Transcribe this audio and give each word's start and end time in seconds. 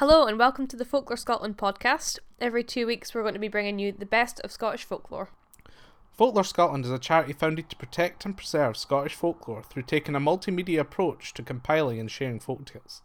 Hello 0.00 0.24
and 0.24 0.38
welcome 0.38 0.66
to 0.66 0.76
the 0.76 0.86
Folklore 0.86 1.18
Scotland 1.18 1.58
podcast. 1.58 2.20
Every 2.40 2.64
two 2.64 2.86
weeks, 2.86 3.12
we're 3.12 3.20
going 3.20 3.34
to 3.34 3.38
be 3.38 3.48
bringing 3.48 3.78
you 3.78 3.92
the 3.92 4.06
best 4.06 4.40
of 4.40 4.50
Scottish 4.50 4.82
folklore. 4.82 5.28
Folklore 6.16 6.42
Scotland 6.42 6.86
is 6.86 6.90
a 6.90 6.98
charity 6.98 7.34
founded 7.34 7.68
to 7.68 7.76
protect 7.76 8.24
and 8.24 8.34
preserve 8.34 8.78
Scottish 8.78 9.14
folklore 9.14 9.62
through 9.62 9.82
taking 9.82 10.14
a 10.14 10.18
multimedia 10.18 10.80
approach 10.80 11.34
to 11.34 11.42
compiling 11.42 12.00
and 12.00 12.10
sharing 12.10 12.40
folktales, 12.40 13.02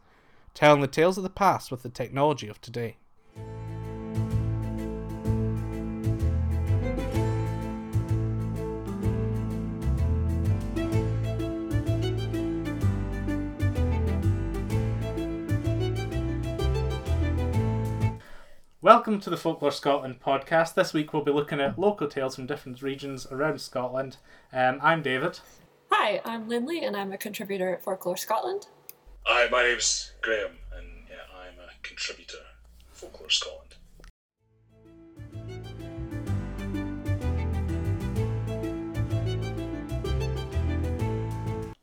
telling 0.54 0.80
the 0.80 0.88
tales 0.88 1.18
of 1.18 1.24
the 1.24 1.30
past 1.30 1.70
with 1.70 1.84
the 1.84 1.90
technology 1.90 2.48
of 2.48 2.62
today. 2.62 2.96
Welcome 18.86 19.20
to 19.22 19.32
the 19.32 19.36
Folklore 19.36 19.72
Scotland 19.72 20.20
podcast. 20.24 20.76
This 20.76 20.94
week 20.94 21.12
we'll 21.12 21.24
be 21.24 21.32
looking 21.32 21.60
at 21.60 21.80
local 21.80 22.08
tales 22.08 22.36
from 22.36 22.46
different 22.46 22.84
regions 22.84 23.26
around 23.32 23.60
Scotland. 23.60 24.18
Um, 24.54 24.78
I'm 24.80 25.02
David. 25.02 25.40
Hi, 25.92 26.22
I'm 26.24 26.48
Lindley, 26.48 26.86
and 26.86 26.96
I'm 26.96 27.12
a 27.12 27.18
contributor 27.18 27.74
at 27.74 27.84
Folklore 27.84 28.16
Scotland. 28.16 28.68
Hi, 29.24 29.50
my 29.50 29.64
name's 29.64 30.14
Graham, 30.22 30.52
and 30.78 30.86
yeah, 31.10 31.16
I'm 31.36 31.58
a 31.58 31.72
contributor 31.82 32.38
at 32.38 32.96
Folklore 32.96 33.32
Scotland. 33.32 33.74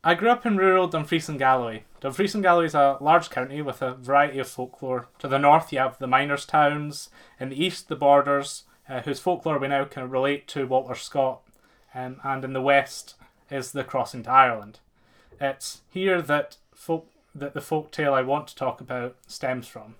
I 0.05 0.15
grew 0.15 0.29
up 0.29 0.45
in 0.45 0.55
rural 0.55 0.87
Dumfries 0.87 1.27
and 1.27 1.37
Galloway. 1.37 1.83
Dumfries 2.03 2.35
and 2.35 2.43
Galloway 2.43 2.65
is 2.65 2.75
a 2.75 2.97
large 2.99 3.29
county 3.29 3.61
with 3.61 3.81
a 3.81 3.93
variety 3.93 4.37
of 4.37 4.49
folklore. 4.49 5.07
To 5.19 5.27
the 5.29 5.39
north, 5.39 5.71
you 5.71 5.79
have 5.79 5.97
the 5.99 6.05
miners' 6.05 6.45
towns. 6.45 7.07
In 7.39 7.47
the 7.47 7.63
east, 7.63 7.87
the 7.87 7.95
borders, 7.95 8.63
uh, 8.89 8.99
whose 9.03 9.21
folklore 9.21 9.57
we 9.57 9.69
now 9.69 9.85
can 9.85 10.09
relate 10.09 10.45
to 10.49 10.67
Walter 10.67 10.95
Scott. 10.95 11.39
Um, 11.95 12.17
and 12.21 12.43
in 12.43 12.51
the 12.51 12.61
west 12.61 13.15
is 13.49 13.71
the 13.71 13.85
crossing 13.85 14.23
to 14.23 14.29
Ireland. 14.29 14.81
It's 15.39 15.79
here 15.89 16.21
that 16.21 16.57
folk 16.75 17.09
that 17.33 17.53
the 17.53 17.61
folk 17.61 17.89
tale 17.89 18.13
I 18.13 18.21
want 18.21 18.49
to 18.49 18.55
talk 18.57 18.81
about 18.81 19.15
stems 19.25 19.69
from. 19.69 19.95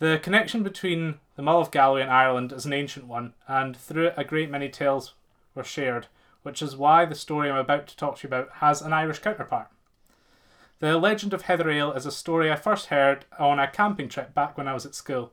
The 0.00 0.18
connection 0.20 0.64
between 0.64 1.20
the 1.36 1.42
Mull 1.42 1.60
of 1.60 1.70
Galloway 1.70 2.02
and 2.02 2.10
Ireland 2.10 2.50
is 2.50 2.66
an 2.66 2.72
ancient 2.72 3.06
one, 3.06 3.34
and 3.46 3.76
through 3.76 4.08
it 4.08 4.14
a 4.16 4.24
great 4.24 4.50
many 4.50 4.68
tales 4.68 5.14
were 5.54 5.62
shared, 5.62 6.08
which 6.42 6.60
is 6.60 6.74
why 6.74 7.04
the 7.04 7.14
story 7.14 7.48
I'm 7.48 7.56
about 7.56 7.86
to 7.86 7.96
talk 7.96 8.18
to 8.18 8.24
you 8.24 8.28
about 8.28 8.54
has 8.54 8.82
an 8.82 8.92
Irish 8.92 9.20
counterpart. 9.20 9.68
The 10.82 10.98
Legend 10.98 11.32
of 11.32 11.42
Heather 11.42 11.70
is 11.70 12.06
a 12.06 12.10
story 12.10 12.50
I 12.50 12.56
first 12.56 12.86
heard 12.86 13.24
on 13.38 13.60
a 13.60 13.70
camping 13.70 14.08
trip 14.08 14.34
back 14.34 14.58
when 14.58 14.66
I 14.66 14.74
was 14.74 14.84
at 14.84 14.96
school. 14.96 15.32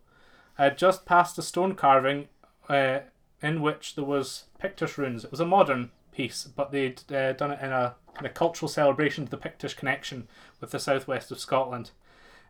I 0.59 0.66
had 0.66 0.78
just 0.78 1.08
passed 1.08 1.39
a 1.39 1.42
stone 1.42 1.73
carving 1.73 2.28
uh, 2.69 3.00
in 3.42 3.59
which 3.64 3.95
there 3.95 4.05
was 4.05 4.44
Pictish 4.61 5.00
runes. 5.00 5.25
It 5.25 5.31
was 5.31 5.39
a 5.39 5.47
modern 5.47 5.89
piece, 6.11 6.44
but 6.44 6.72
they'd 6.72 7.02
uh, 7.11 7.33
done 7.33 7.50
it 7.50 7.61
in 7.64 7.72
a 7.72 7.95
kind 8.14 8.27
of 8.27 8.36
cultural 8.36 8.70
celebration 8.70 9.23
of 9.23 9.31
the 9.31 9.38
Pictish 9.38 9.73
connection 9.73 10.27
with 10.61 10.70
the 10.70 10.77
southwest 10.77 11.31
of 11.31 11.39
Scotland. 11.39 11.89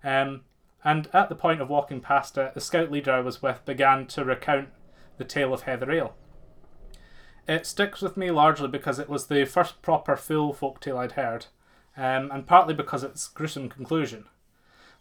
Um, 0.04 0.42
and 0.84 1.08
at 1.14 1.30
the 1.30 1.36
point 1.36 1.62
of 1.62 1.70
walking 1.70 2.02
past 2.02 2.38
it, 2.38 2.54
the 2.54 2.60
scout 2.60 2.92
leader 2.92 3.14
I 3.14 3.22
was 3.22 3.42
with 3.42 3.64
began 3.64 4.08
to 4.08 4.26
recount 4.26 4.68
the 5.16 5.24
tale 5.24 5.54
of 5.54 5.62
Heather 5.62 5.90
Ale. 5.90 6.16
It 7.48 7.66
sticks 7.66 8.02
with 8.02 8.18
me 8.18 8.30
largely 8.30 8.68
because 8.68 9.00
it 9.00 9.08
was 9.08 9.28
the 9.28 9.46
first 9.46 9.82
proper 9.82 10.18
full 10.18 10.54
folktale 10.54 10.98
I'd 10.98 11.14
heard, 11.14 11.46
um, 12.00 12.32
and 12.32 12.48
partly 12.48 12.74
because 12.74 13.04
its 13.04 13.28
gruesome 13.28 13.68
conclusion. 13.68 14.26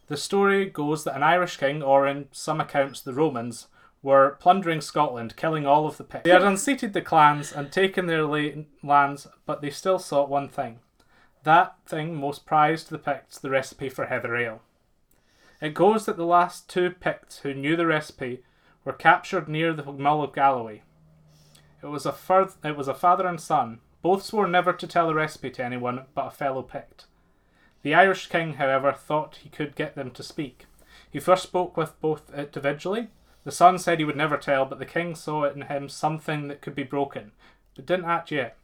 The 0.08 0.16
story 0.16 0.66
goes 0.66 1.04
that 1.04 1.14
an 1.14 1.22
Irish 1.22 1.56
king, 1.56 1.82
or 1.82 2.06
in 2.06 2.26
some 2.32 2.60
accounts 2.60 3.00
the 3.00 3.12
Romans, 3.12 3.68
were 4.02 4.36
plundering 4.40 4.80
Scotland, 4.80 5.36
killing 5.36 5.66
all 5.66 5.86
of 5.86 5.96
the 5.96 6.04
Picts. 6.04 6.24
They 6.24 6.30
had 6.30 6.42
unseated 6.42 6.92
the 6.92 7.02
clans 7.02 7.52
and 7.52 7.70
taken 7.70 8.06
their 8.06 8.24
la- 8.24 8.62
lands, 8.82 9.28
but 9.46 9.60
they 9.60 9.70
still 9.70 9.98
sought 9.98 10.28
one 10.28 10.48
thing. 10.48 10.80
That 11.44 11.76
thing 11.86 12.16
most 12.16 12.46
prized 12.46 12.90
the 12.90 12.98
Picts 12.98 13.38
the 13.38 13.50
recipe 13.50 13.88
for 13.88 14.06
heather 14.06 14.34
ale. 14.36 14.62
It 15.60 15.74
goes 15.74 16.06
that 16.06 16.16
the 16.16 16.24
last 16.24 16.68
two 16.68 16.90
Picts 16.90 17.38
who 17.38 17.54
knew 17.54 17.76
the 17.76 17.86
recipe 17.86 18.42
were 18.84 18.92
captured 18.92 19.48
near 19.48 19.72
the 19.72 19.84
Mull 19.92 20.22
of 20.22 20.34
Galloway. 20.34 20.82
It 21.82 21.86
was 21.86 22.06
a 22.06 22.12
fir- 22.12 22.52
it 22.64 22.76
was 22.76 22.88
a 22.88 22.94
father 22.94 23.26
and 23.26 23.40
son. 23.40 23.80
Both 24.00 24.24
swore 24.24 24.46
never 24.46 24.72
to 24.72 24.86
tell 24.86 25.08
the 25.08 25.14
recipe 25.14 25.50
to 25.50 25.64
anyone 25.64 26.06
but 26.14 26.26
a 26.26 26.30
fellow 26.30 26.62
Pict. 26.62 27.06
The 27.82 27.94
Irish 27.94 28.28
king, 28.28 28.54
however, 28.54 28.92
thought 28.92 29.40
he 29.42 29.48
could 29.48 29.74
get 29.74 29.94
them 29.94 30.10
to 30.12 30.22
speak. 30.22 30.66
He 31.10 31.20
first 31.20 31.44
spoke 31.44 31.76
with 31.76 32.00
both 32.00 32.32
individually. 32.34 33.08
The 33.44 33.52
son 33.52 33.78
said 33.78 33.98
he 33.98 34.04
would 34.04 34.16
never 34.16 34.36
tell, 34.36 34.64
but 34.64 34.78
the 34.78 34.86
king 34.86 35.14
saw 35.14 35.44
in 35.44 35.62
him 35.62 35.88
something 35.88 36.48
that 36.48 36.60
could 36.60 36.74
be 36.74 36.82
broken, 36.82 37.32
but 37.74 37.86
didn't 37.86 38.04
act 38.04 38.30
yet. 38.30 38.56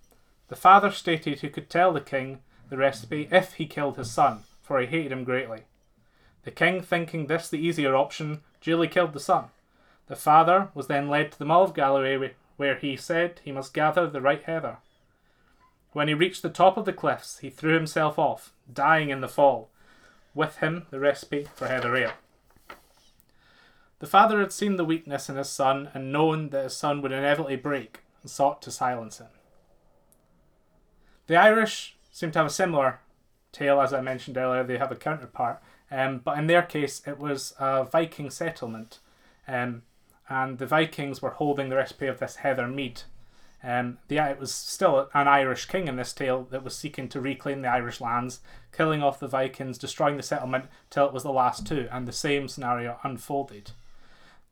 The 0.49 0.57
father 0.57 0.91
stated 0.91 1.41
he 1.41 1.49
could 1.49 1.71
tell 1.71 1.93
the 1.93 2.01
king 2.01 2.41
the 2.69 2.77
recipe 2.77 3.29
if 3.31 3.55
he 3.55 3.67
killed 3.67 3.97
his 3.97 4.11
son, 4.11 4.41
for 4.63 4.81
he 4.81 4.87
hated 4.87 5.13
him 5.13 5.25
greatly. 5.25 5.63
The 6.45 6.51
king, 6.51 6.83
thinking 6.83 7.27
this 7.27 7.49
the 7.49 7.59
easier 7.59 7.97
option, 7.97 8.43
duly 8.61 8.89
killed 8.89 9.15
the 9.15 9.21
son. 9.21 9.47
The 10.07 10.17
father 10.17 10.69
was 10.75 10.87
then 10.87 11.09
led 11.09 11.33
to 11.33 11.39
the 11.39 11.47
Mull 11.47 11.65
of 11.65 11.75
Galloway, 11.75 12.35
where 12.57 12.77
he 12.77 12.97
said 12.97 13.41
he 13.43 13.53
must 13.53 13.73
gather 13.73 14.07
the 14.07 14.21
right 14.21 14.43
heather. 14.43 14.79
When 15.95 16.09
he 16.09 16.15
reached 16.15 16.43
the 16.43 16.51
top 16.51 16.77
of 16.77 16.87
the 16.87 16.93
cliffs, 16.93 17.39
he 17.39 17.49
threw 17.49 17.75
himself 17.75 18.19
off, 18.19 18.53
dying 18.71 19.11
in 19.11 19.21
the 19.21 19.29
fall. 19.29 19.71
With 20.35 20.57
him, 20.57 20.87
the 20.91 20.99
recipe 20.99 21.47
for 21.55 21.69
heather 21.69 21.95
ale. 21.97 22.11
The 24.01 24.09
father 24.09 24.41
had 24.41 24.53
seen 24.53 24.75
the 24.75 24.85
weakness 24.85 25.29
in 25.29 25.37
his 25.37 25.49
son 25.49 25.91
and 25.95 26.13
known 26.13 26.51
that 26.51 26.65
his 26.65 26.77
son 26.77 27.01
would 27.01 27.13
inevitably 27.13 27.55
break 27.55 28.01
and 28.23 28.31
sought 28.31 28.61
to 28.63 28.73
silence 28.73 29.19
him. 29.19 29.29
The 31.29 31.37
Irish 31.37 31.97
seem 32.11 32.33
to 32.33 32.41
have 32.41 32.49
a 32.49 32.51
similar 32.51 32.99
tale, 33.53 33.81
as 33.81 33.93
I 33.93 34.01
mentioned 34.01 34.37
earlier. 34.37 34.65
They 34.65 34.79
have 34.79 34.91
a 34.91 34.97
counterpart, 34.97 35.63
um, 35.93 36.19
but 36.19 36.37
in 36.37 36.49
their 36.49 36.63
case, 36.63 37.03
it 37.07 37.21
was 37.21 37.55
a 37.61 37.85
Viking 37.85 38.31
settlement, 38.31 38.99
um, 39.47 39.83
and 40.29 40.59
the 40.59 40.67
Vikings 40.67 41.23
were 41.23 41.31
holding 41.31 41.69
the 41.69 41.77
recipe 41.77 42.09
of 42.09 42.19
this 42.19 42.37
heather 42.37 42.67
mead. 42.67 43.03
Um, 43.65 43.99
the, 44.09 44.19
it 44.19 44.39
was 44.39 44.53
still 44.53 45.09
an 45.15 45.27
Irish 45.27 45.65
king 45.65 45.89
in 45.89 45.97
this 45.97 46.13
tale 46.13 46.47
that 46.51 46.63
was 46.63 46.77
seeking 46.77 47.09
to 47.09 47.21
reclaim 47.21 47.63
the 47.63 47.69
Irish 47.69 48.01
lands, 48.01 48.41
killing 48.73 49.03
off 49.03 49.19
the 49.19 49.27
Vikings, 49.27 49.79
destroying 49.79 50.19
the 50.19 50.23
settlement 50.23 50.67
till 50.91 51.07
it 51.07 51.15
was 51.15 51.23
the 51.23 51.33
last 51.33 51.67
two, 51.67 51.89
and 51.91 52.07
the 52.07 52.13
same 52.13 52.47
scenario 52.47 52.99
unfolded. 53.03 53.71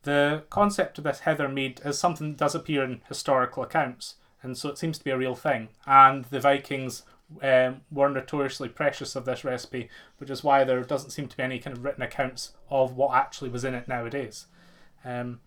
The 0.04 0.44
concept 0.48 0.96
of 0.98 1.04
this 1.04 1.20
heather 1.20 1.48
mead 1.48 1.80
is 1.84 1.98
something 1.98 2.30
that 2.30 2.38
does 2.38 2.54
appear 2.54 2.82
in 2.82 3.02
historical 3.06 3.62
accounts, 3.62 4.14
and 4.42 4.56
so 4.56 4.70
it 4.70 4.78
seems 4.78 4.98
to 4.98 5.04
be 5.04 5.10
a 5.10 5.18
real 5.18 5.34
thing. 5.34 5.68
And 5.86 6.24
the 6.26 6.40
Vikings 6.40 7.02
um, 7.42 7.82
were 7.90 8.08
notoriously 8.08 8.68
precious 8.68 9.14
of 9.14 9.26
this 9.26 9.44
recipe, 9.44 9.90
which 10.16 10.30
is 10.30 10.42
why 10.42 10.64
there 10.64 10.82
doesn't 10.82 11.10
seem 11.10 11.28
to 11.28 11.36
be 11.36 11.42
any 11.42 11.58
kind 11.58 11.76
of 11.76 11.84
written 11.84 12.02
accounts 12.02 12.52
of 12.70 12.96
what 12.96 13.14
actually 13.14 13.50
was 13.50 13.64
in 13.64 13.74
it 13.74 13.88
nowadays. 13.88 14.46
Um, 15.04 15.40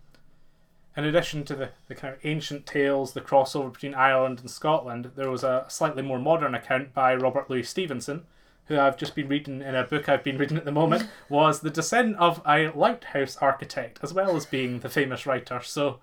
in 0.96 1.04
addition 1.04 1.44
to 1.44 1.54
the, 1.54 1.70
the 1.88 1.94
kind 1.94 2.14
of 2.14 2.24
ancient 2.24 2.64
tales, 2.64 3.12
the 3.12 3.20
crossover 3.20 3.72
between 3.72 3.94
Ireland 3.94 4.40
and 4.40 4.50
Scotland, 4.50 5.10
there 5.14 5.30
was 5.30 5.44
a 5.44 5.66
slightly 5.68 6.02
more 6.02 6.18
modern 6.18 6.54
account 6.54 6.94
by 6.94 7.14
Robert 7.14 7.50
Louis 7.50 7.64
Stevenson, 7.64 8.24
who 8.66 8.78
I've 8.78 8.96
just 8.96 9.14
been 9.14 9.28
reading 9.28 9.60
in 9.60 9.74
a 9.74 9.84
book 9.84 10.08
I've 10.08 10.24
been 10.24 10.38
reading 10.38 10.56
at 10.56 10.64
the 10.64 10.72
moment, 10.72 11.08
was 11.28 11.60
the 11.60 11.70
descent 11.70 12.16
of 12.16 12.40
a 12.46 12.68
lighthouse 12.68 13.36
architect, 13.36 14.00
as 14.02 14.14
well 14.14 14.36
as 14.36 14.46
being 14.46 14.80
the 14.80 14.88
famous 14.88 15.26
writer. 15.26 15.60
So 15.62 16.00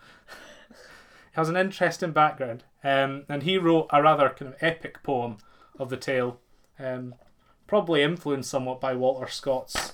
he 0.70 0.76
has 1.34 1.50
an 1.50 1.58
interesting 1.58 2.12
background. 2.12 2.64
Um, 2.84 3.24
and 3.28 3.44
he 3.44 3.58
wrote 3.58 3.88
a 3.92 4.02
rather 4.02 4.30
kind 4.30 4.54
of 4.54 4.62
epic 4.62 5.02
poem 5.04 5.38
of 5.80 5.90
the 5.90 5.98
tale, 5.98 6.40
um, 6.78 7.16
probably 7.66 8.04
influenced 8.04 8.50
somewhat 8.50 8.80
by 8.80 8.94
Walter 8.94 9.28
Scott's 9.28 9.94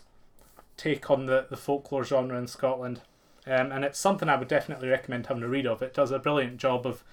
take 0.75 1.09
on 1.09 1.25
the, 1.25 1.45
the 1.49 1.57
folklore 1.57 2.03
genre 2.03 2.37
in 2.37 2.47
Scotland. 2.47 3.01
Um, 3.49 3.71
and 3.71 3.83
it's 3.83 3.97
something 3.97 4.29
I 4.29 4.35
would 4.35 4.47
definitely 4.47 4.89
recommend 4.89 5.25
having 5.25 5.43
a 5.43 5.47
read 5.47 5.65
of. 5.65 5.81
It 5.81 5.93
does 5.93 6.11
a 6.11 6.19
brilliant 6.19 6.57
job 6.57 6.85
of 6.85 7.03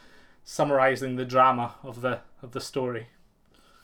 summarising 0.45 1.17
the 1.17 1.25
drama 1.25 1.75
of 1.83 2.03
the 2.03 2.21
of 2.43 2.53
the 2.53 2.61
story, 2.61 3.09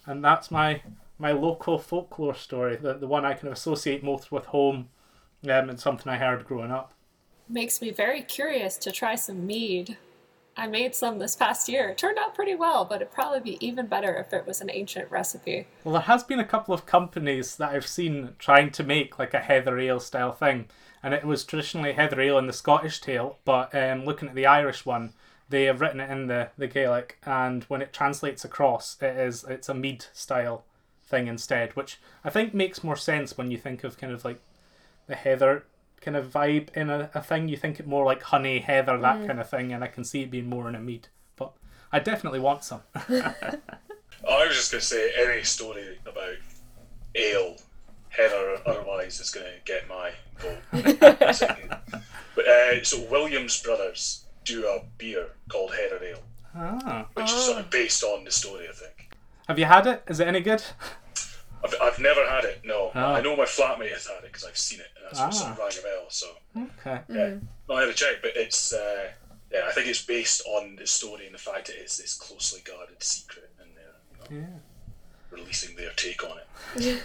and 0.04 0.22
that's 0.22 0.50
my 0.50 0.82
my 1.19 1.32
local 1.32 1.78
folklore 1.78 2.34
story, 2.34 2.76
the 2.76 2.94
the 2.94 3.06
one 3.06 3.25
I 3.25 3.34
can 3.34 3.49
associate 3.49 4.04
most 4.04 4.31
with 4.31 4.46
home, 4.46 4.90
um, 5.44 5.70
and 5.70 5.81
something 5.81 6.12
I 6.12 6.19
heard 6.19 6.44
growing 6.44 6.70
up. 6.70 6.93
Makes 7.49 7.81
me 7.81 7.90
very 7.90 8.22
curious 8.22 8.76
to 8.78 8.93
try 8.93 9.14
some 9.14 9.46
mead. 9.46 9.96
I 10.56 10.66
made 10.66 10.94
some 10.94 11.19
this 11.19 11.37
past 11.37 11.69
year. 11.69 11.88
It 11.88 11.99
turned 11.99 12.19
out 12.19 12.34
pretty 12.34 12.54
well, 12.54 12.84
but 12.84 12.96
it'd 12.96 13.12
probably 13.12 13.40
be 13.40 13.66
even 13.66 13.87
better 13.87 14.14
if 14.16 14.32
it 14.32 14.46
was 14.46 14.60
an 14.60 14.70
ancient 14.70 15.10
recipe. 15.10 15.66
Well, 15.82 15.94
there 15.94 16.02
has 16.02 16.22
been 16.22 16.40
a 16.40 16.44
couple 16.44 16.75
of 16.75 16.87
companies 16.87 17.56
that 17.56 17.70
I've 17.70 17.87
seen 17.87 18.34
trying 18.38 18.70
to 18.72 18.84
make 18.84 19.19
like 19.19 19.34
a 19.34 19.40
heather 19.40 19.78
ale 19.78 20.00
style 20.00 20.32
thing, 20.32 20.66
and 21.02 21.14
it 21.14 21.25
was 21.25 21.44
traditionally 21.44 21.93
heather 21.94 22.20
ale 22.20 22.38
in 22.38 22.46
the 22.46 22.52
Scottish 22.52 23.00
tale, 23.00 23.38
but 23.44 23.75
um, 23.75 24.04
looking 24.04 24.28
at 24.28 24.34
the 24.34 24.46
Irish 24.46 24.84
one, 24.84 25.14
they 25.49 25.64
have 25.64 25.81
written 25.81 26.00
it 26.00 26.10
in 26.10 26.26
the, 26.26 26.50
the 26.56 26.66
Gaelic, 26.66 27.19
and 27.25 27.64
when 27.64 27.82
it 27.82 27.93
translates 27.93 28.44
across, 28.44 28.96
it 29.00 29.16
is 29.16 29.44
it's 29.44 29.69
a 29.69 29.75
mead 29.75 30.06
style 30.12 30.64
thing 31.05 31.26
instead, 31.26 31.75
which 31.76 31.98
I 32.25 32.31
think 32.31 32.55
makes 32.55 32.84
more 32.84 32.96
sense 32.96 33.37
when 33.37 33.50
you 33.50 33.58
think 33.58 33.84
of 33.84 33.98
kind 33.98 34.12
of 34.12 34.25
like 34.25 34.40
the 35.06 35.14
heather 35.14 35.64
kind 36.02 36.16
of 36.16 36.26
vibe 36.26 36.75
in 36.76 36.90
a, 36.90 37.10
a 37.14 37.22
thing. 37.22 37.49
You 37.49 37.56
think 37.56 37.81
it 37.81 37.87
more 37.87 38.04
like 38.04 38.22
honey, 38.22 38.58
heather, 38.58 38.99
that 38.99 39.26
kind 39.26 39.40
of 39.40 39.49
thing, 39.49 39.72
and 39.72 39.82
I 39.82 39.87
can 39.87 40.04
see 40.04 40.22
it 40.22 40.31
being 40.31 40.49
more 40.49 40.69
in 40.69 40.75
a 40.75 40.81
mead. 40.81 41.08
But 41.37 41.52
I 41.90 42.00
definitely 42.00 42.40
want 42.40 42.64
some. 42.64 42.82
I 42.94 44.46
was 44.46 44.56
just 44.56 44.70
going 44.70 44.81
to 44.81 44.87
say 44.87 45.12
any 45.19 45.43
story 45.43 45.99
about 46.06 46.37
ale, 47.14 47.56
heather 48.10 48.58
otherwise, 48.66 49.20
is 49.20 49.31
going 49.31 49.46
to 49.46 49.52
get 49.64 49.88
my 49.88 50.12
vote. 50.38 52.02
But 52.34 52.48
uh, 52.48 52.82
so 52.82 53.00
Williams 53.10 53.62
Brothers 53.62 54.25
do 54.44 54.66
a 54.66 54.82
beer 54.98 55.26
called 55.48 55.75
Heather 55.75 56.02
Ale, 56.02 56.22
ah. 56.56 57.06
which 57.14 57.26
is 57.26 57.44
sort 57.44 57.58
of 57.58 57.70
based 57.70 58.02
on 58.02 58.25
the 58.25 58.31
story, 58.31 58.66
I 58.69 58.72
think. 58.72 59.10
Have 59.48 59.58
you 59.58 59.66
had 59.66 59.87
it? 59.87 60.02
Is 60.08 60.20
it 60.20 60.28
any 60.28 60.40
good? 60.40 60.62
I've, 61.64 61.75
I've 61.81 61.99
never 61.99 62.29
had 62.29 62.44
it. 62.44 62.61
No, 62.64 62.91
Oh. 62.94 63.00
I 63.14 63.20
know 63.20 63.37
my 63.37 63.44
flatmate 63.44 63.93
has 63.93 64.06
had 64.06 64.19
it 64.25 64.32
because 64.32 64.44
I've 64.44 64.56
seen 64.59 64.81
it, 64.81 64.88
and 64.97 65.05
that's 65.06 65.20
Ah. 65.20 65.26
what 65.26 65.35
sort 65.35 65.50
of 65.53 65.59
rang 65.59 65.73
a 65.79 65.82
bell. 65.82 66.06
So 66.09 66.26
Okay. 66.56 67.00
yeah, 67.09 67.35
no, 67.69 67.75
I 67.76 67.81
had 67.82 67.87
to 67.87 67.94
check, 67.94 68.17
but 68.23 68.32
it's 68.37 68.73
uh, 68.73 69.09
yeah, 69.53 69.62
I 69.69 69.73
think 69.73 69.87
it's 69.87 70.03
based 70.05 70.43
on 70.47 70.76
the 70.76 70.87
story 70.87 71.26
and 71.26 71.35
the 71.35 71.38
fact 71.38 71.67
that 71.69 71.76
it 71.76 71.85
is 71.85 71.97
this 71.99 72.14
closely 72.14 72.61
guarded 72.64 73.03
secret, 73.03 73.50
and 73.61 73.70
they're 73.76 74.31
you 74.37 74.41
know, 74.41 74.47
Yeah. 74.49 74.59
releasing 75.31 75.76
their 75.76 75.91
take 75.97 76.25
on 76.25 76.38
it. 76.38 77.03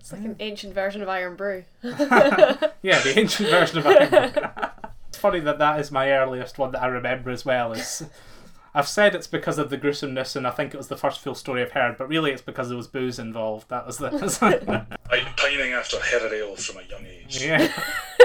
It's 0.00 0.12
like 0.12 0.22
an 0.22 0.36
ancient 0.40 0.74
version 0.74 1.00
of 1.02 1.08
Irn-Bru. 1.08 1.64
Yeah, 1.82 2.98
the 3.00 3.14
ancient 3.18 3.48
version 3.48 3.78
of 3.78 3.86
Irn-Bru. 3.86 4.42
it's 5.08 5.16
funny 5.18 5.40
that 5.40 5.58
that 5.58 5.80
is 5.80 5.90
my 5.90 6.10
earliest 6.10 6.58
one 6.58 6.72
that 6.72 6.82
I 6.82 6.86
remember 6.88 7.30
as 7.30 7.44
well. 7.44 7.72
Is 7.72 8.04
I've 8.74 8.88
said 8.88 9.14
it's 9.14 9.28
because 9.28 9.58
of 9.58 9.70
the 9.70 9.76
gruesomeness, 9.76 10.34
and 10.34 10.46
I 10.46 10.50
think 10.50 10.74
it 10.74 10.76
was 10.76 10.88
the 10.88 10.96
first 10.96 11.20
full 11.20 11.36
story 11.36 11.62
I've 11.62 11.72
heard, 11.72 11.96
but 11.96 12.08
really 12.08 12.32
it's 12.32 12.42
because 12.42 12.68
there 12.68 12.76
was 12.76 12.88
booze 12.88 13.18
involved. 13.20 13.68
That 13.68 13.86
was 13.86 13.98
the 13.98 14.08
I'm 15.10 15.34
pining 15.36 15.72
after 15.72 16.00
Heather 16.00 16.34
Ale 16.34 16.56
from 16.56 16.78
a 16.78 16.82
young 16.82 17.06
age. 17.06 17.42
yeah, 17.42 17.72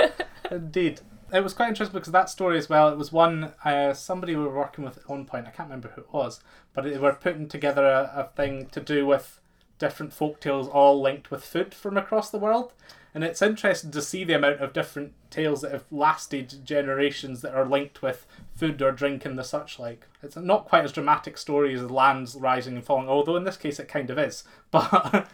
indeed. 0.51 1.01
It 1.31 1.43
was 1.43 1.53
quite 1.53 1.69
interesting 1.69 1.99
because 1.99 2.11
that 2.11 2.31
story 2.31 2.57
as 2.57 2.67
well. 2.67 2.89
It 2.89 2.97
was 2.97 3.11
one 3.11 3.53
uh, 3.63 3.93
somebody 3.93 4.35
we 4.35 4.43
were 4.43 4.55
working 4.57 4.83
with 4.83 4.97
at 4.97 5.07
one 5.07 5.25
point. 5.25 5.45
I 5.45 5.51
can't 5.51 5.69
remember 5.69 5.89
who 5.89 6.01
it 6.01 6.11
was, 6.11 6.41
but 6.73 6.83
they 6.83 6.97
were 6.97 7.13
putting 7.13 7.47
together 7.47 7.85
a, 7.85 8.11
a 8.15 8.35
thing 8.35 8.65
to 8.71 8.79
do 8.79 9.05
with 9.05 9.39
different 9.79 10.13
folk 10.13 10.39
tales 10.39 10.67
all 10.67 11.01
linked 11.01 11.31
with 11.31 11.43
food 11.43 11.73
from 11.73 11.97
across 11.97 12.29
the 12.29 12.37
world. 12.37 12.73
And 13.13 13.23
it's 13.23 13.41
interesting 13.41 13.89
to 13.91 14.01
see 14.01 14.23
the 14.23 14.33
amount 14.33 14.59
of 14.59 14.73
different 14.73 15.13
tales 15.31 15.61
that 15.61 15.71
have 15.71 15.85
lasted 15.89 16.63
generations 16.63 17.41
that 17.41 17.55
are 17.55 17.65
linked 17.65 18.03
with 18.03 18.27
food 18.55 18.81
or 18.81 18.91
drink 18.91 19.25
and 19.25 19.37
the 19.37 19.43
such 19.43 19.79
like. 19.79 20.05
It's 20.21 20.35
not 20.35 20.65
quite 20.65 20.85
as 20.85 20.91
dramatic 20.91 21.37
story 21.37 21.73
as 21.73 21.89
lands 21.89 22.35
rising 22.35 22.75
and 22.75 22.85
falling, 22.85 23.09
although 23.09 23.35
in 23.35 23.45
this 23.45 23.57
case 23.57 23.79
it 23.79 23.87
kind 23.87 24.09
of 24.09 24.19
is. 24.19 24.43
But 24.71 25.27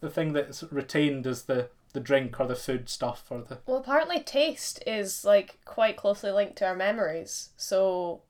the 0.00 0.10
thing 0.10 0.32
that's 0.32 0.62
retained 0.70 1.26
is 1.26 1.42
the, 1.42 1.70
the 1.92 2.00
drink 2.00 2.38
or 2.38 2.46
the 2.46 2.54
food 2.54 2.88
stuff 2.88 3.24
or 3.30 3.40
the 3.42 3.58
Well, 3.66 3.78
apparently 3.78 4.20
taste 4.20 4.80
is 4.86 5.24
like 5.24 5.58
quite 5.64 5.96
closely 5.96 6.30
linked 6.30 6.56
to 6.58 6.66
our 6.66 6.76
memories, 6.76 7.50
so 7.56 8.20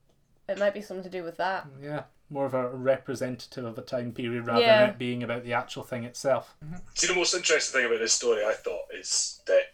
it 0.49 0.59
might 0.59 0.73
be 0.73 0.81
something 0.81 1.05
to 1.05 1.11
do 1.11 1.23
with 1.23 1.37
that. 1.37 1.67
Yeah, 1.83 2.05
more 2.31 2.47
of 2.47 2.55
a 2.55 2.69
representative 2.69 3.65
of 3.65 3.79
a 3.79 3.83
time 3.83 4.13
period 4.13 4.47
rather 4.47 4.61
Yeah. 4.61 4.81
than 4.81 4.91
it 4.91 4.99
being 4.99 5.23
about 5.23 5.45
the 5.45 5.53
actual 5.53 5.83
thing 5.83 6.05
itself. 6.05 6.55
See, 6.95 7.07
the 7.07 7.15
most 7.15 7.35
interesting 7.35 7.81
thing 7.81 7.87
about 7.87 8.01
this 8.01 8.13
story, 8.13 8.45
I 8.45 8.53
thought, 8.53 8.93
is 8.93 9.41
that 9.47 9.73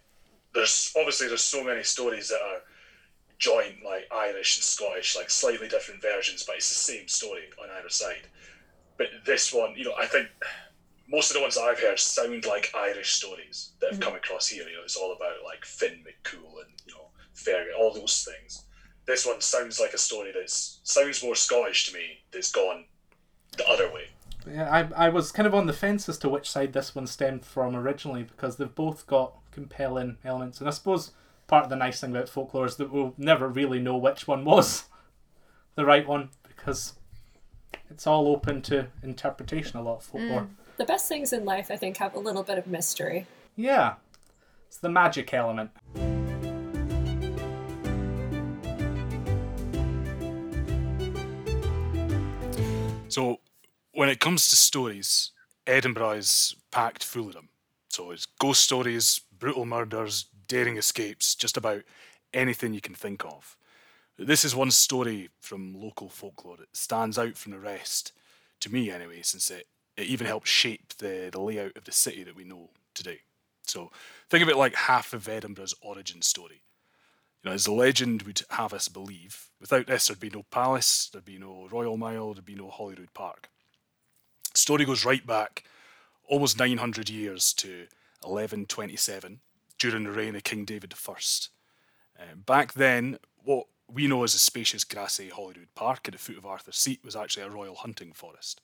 there's 0.55 0.93
obviously 0.97 1.29
there's 1.29 1.43
so 1.43 1.65
many 1.65 1.83
stories 1.83 2.29
that 2.29 2.41
are 2.41 2.63
joint, 3.39 3.83
like 3.85 4.07
Irish 4.13 4.57
and 4.57 4.65
Scottish, 4.65 5.17
like 5.17 5.31
slightly 5.31 5.69
different 5.69 6.01
versions, 6.01 6.45
but 6.45 6.57
it's 6.57 6.69
the 6.69 6.75
same 6.75 7.09
story 7.09 7.51
on 7.61 7.69
either 7.71 7.89
side. 7.89 8.29
But 8.97 9.09
this 9.27 9.53
one, 9.53 9.75
you 9.77 9.85
know, 9.85 9.95
I 9.99 10.07
think 10.07 10.29
most 11.09 11.31
of 11.31 11.35
the 11.35 11.43
ones 11.43 11.57
that 11.57 11.63
I've 11.63 11.81
heard 11.81 11.99
sound 11.99 12.47
like 12.47 12.73
Irish 12.75 13.13
stories 13.13 13.73
that 13.81 13.91
have 13.91 14.01
mm-hmm. 14.01 14.09
come 14.11 14.17
across 14.17 14.49
here. 14.49 14.69
You 14.69 14.77
know, 14.77 14.83
it's 14.85 14.97
all 14.97 15.13
about 15.13 15.43
like 15.45 15.65
Finn 15.65 16.05
McCool 16.05 16.63
and 16.63 16.73
you 16.87 16.95
know 16.95 17.09
Ferry, 17.35 17.73
all 17.77 17.93
those 17.93 18.25
things. 18.25 18.64
This 19.07 19.27
one 19.27 19.41
sounds 19.41 19.79
like 19.81 19.93
a 19.93 19.99
story 19.99 20.33
that's 20.35 20.81
sounds 20.83 21.23
more 21.23 21.35
Scottish 21.35 21.87
to 21.87 21.95
me. 21.95 22.21
That's 22.33 22.51
gone 22.51 22.85
the 23.57 23.67
other 23.69 23.93
way. 23.93 24.09
Yeah, 24.51 24.71
I, 24.71 25.07
I 25.07 25.09
was 25.09 25.33
kind 25.33 25.47
of 25.47 25.55
on 25.55 25.67
the 25.67 25.73
fence 25.73 26.09
as 26.09 26.19
to 26.19 26.29
which 26.29 26.51
side 26.51 26.73
this 26.73 26.95
one 26.95 27.07
stemmed 27.07 27.45
from 27.45 27.75
originally 27.75 28.23
because 28.23 28.57
they've 28.57 28.75
both 28.75 29.07
got 29.07 29.35
compelling 29.51 30.19
elements. 30.25 30.61
And 30.61 30.69
I 30.69 30.73
suppose 30.73 31.13
part 31.47 31.65
of 31.65 31.71
the 31.71 31.77
nice 31.77 32.01
thing 32.01 32.11
about 32.11 32.29
folklore 32.29 32.67
is 32.67 32.77
that 32.77 32.93
we'll 32.93 33.15
never 33.17 33.49
really 33.49 33.79
know 33.79 33.97
which 33.97 34.29
one 34.29 34.45
was 34.45 34.85
the 35.77 35.85
right 35.85 36.07
one 36.07 36.31
because 36.47 36.95
it's 37.91 38.07
all 38.07 38.29
open 38.29 38.63
to 38.63 38.89
interpretation, 39.03 39.79
a 39.79 39.83
lot 39.83 39.97
of 39.97 40.03
folklore. 40.05 40.43
Mm. 40.43 40.49
The 40.77 40.85
best 40.85 41.09
things 41.09 41.33
in 41.33 41.45
life, 41.45 41.71
I 41.71 41.77
think, 41.77 41.99
have 41.99 42.15
a 42.15 42.19
little 42.19 42.43
bit 42.43 42.59
of 42.59 42.67
mystery. 42.67 43.27
Yeah, 43.55 43.95
it's 44.67 44.79
the 44.79 44.89
magic 44.89 45.33
element. 45.33 45.71
When 53.95 54.09
it 54.09 54.21
comes 54.21 54.49
to 54.49 54.57
stories, 54.57 55.31
Edinburgh 55.67 56.13
is 56.13 56.57
packed 56.71 57.05
full 57.05 57.29
of 57.29 57.35
them. 57.35 57.49
So, 57.89 58.11
it's 58.11 58.27
ghost 58.27 58.63
stories, 58.63 59.21
brutal 59.39 59.65
murders, 59.65 60.27
daring 60.49 60.77
escapes, 60.77 61.35
just 61.35 61.57
about 61.57 61.83
anything 62.33 62.75
you 62.75 62.81
can 62.81 62.95
think 62.95 63.25
of. 63.25 63.57
This 64.19 64.45
is 64.45 64.55
one 64.55 64.73
story 64.73 65.31
from 65.41 65.75
local 65.75 66.09
folklore 66.09 66.57
that 66.59 66.77
stands 66.77 67.19
out 67.19 67.37
from 67.37 67.53
the 67.53 67.59
rest, 67.59 68.13
to 68.61 68.73
me 68.73 68.91
anyway, 68.91 69.23
since 69.23 69.51
it, 69.51 69.69
it 69.97 70.07
even 70.07 70.27
helped 70.27 70.49
shape 70.49 70.95
the, 70.99 71.31
the 71.33 71.41
layout 71.41 71.77
of 71.77 71.85
the 71.85 71.93
city 71.93 72.25
that 72.25 72.37
we 72.37 72.45
know 72.45 72.71
today. 72.95 73.21
So, 73.63 73.93
think 74.29 74.43
of 74.43 74.49
it 74.49 74.57
like 74.57 74.75
half 74.75 75.13
of 75.13 75.29
Edinburgh's 75.29 75.75
origin 75.81 76.21
story. 76.21 76.63
You 77.43 77.51
know, 77.51 77.55
as 77.55 77.65
the 77.65 77.73
legend 77.73 78.23
would 78.23 78.43
have 78.51 78.75
us 78.75 78.89
believe, 78.89 79.51
without 79.61 79.87
this 79.87 80.09
there'd 80.09 80.19
be 80.19 80.31
no 80.31 80.45
palace, 80.51 81.09
there'd 81.13 81.25
be 81.25 81.39
no 81.39 81.69
Royal 81.71 81.97
Mile, 81.97 82.35
there'd 82.35 82.45
be 82.45 82.55
no 82.55 82.71
Holyrood 82.71 83.15
Park. 83.15 83.51
Story 84.55 84.85
goes 84.85 85.05
right 85.05 85.27
back 85.27 85.65
almost 86.27 86.59
900 86.59 87.11
years 87.11 87.53
to 87.55 87.87
1127, 88.23 89.41
during 89.79 90.05
the 90.05 90.11
reign 90.11 90.35
of 90.35 90.45
King 90.45 90.65
David 90.65 90.95
I. 91.07 91.13
Uh, 91.13 92.35
back 92.47 92.73
then, 92.73 93.19
what 93.43 93.67
we 93.93 94.07
know 94.07 94.23
as 94.23 94.35
a 94.35 94.39
spacious 94.39 94.85
grassy 94.85 95.29
Holyrood 95.29 95.75
Park 95.75 96.09
at 96.09 96.13
the 96.13 96.19
foot 96.19 96.39
of 96.39 96.47
Arthur's 96.47 96.77
Seat 96.77 97.05
was 97.05 97.17
actually 97.17 97.43
a 97.45 97.51
royal 97.51 97.75
hunting 97.75 98.13
forest. 98.13 98.61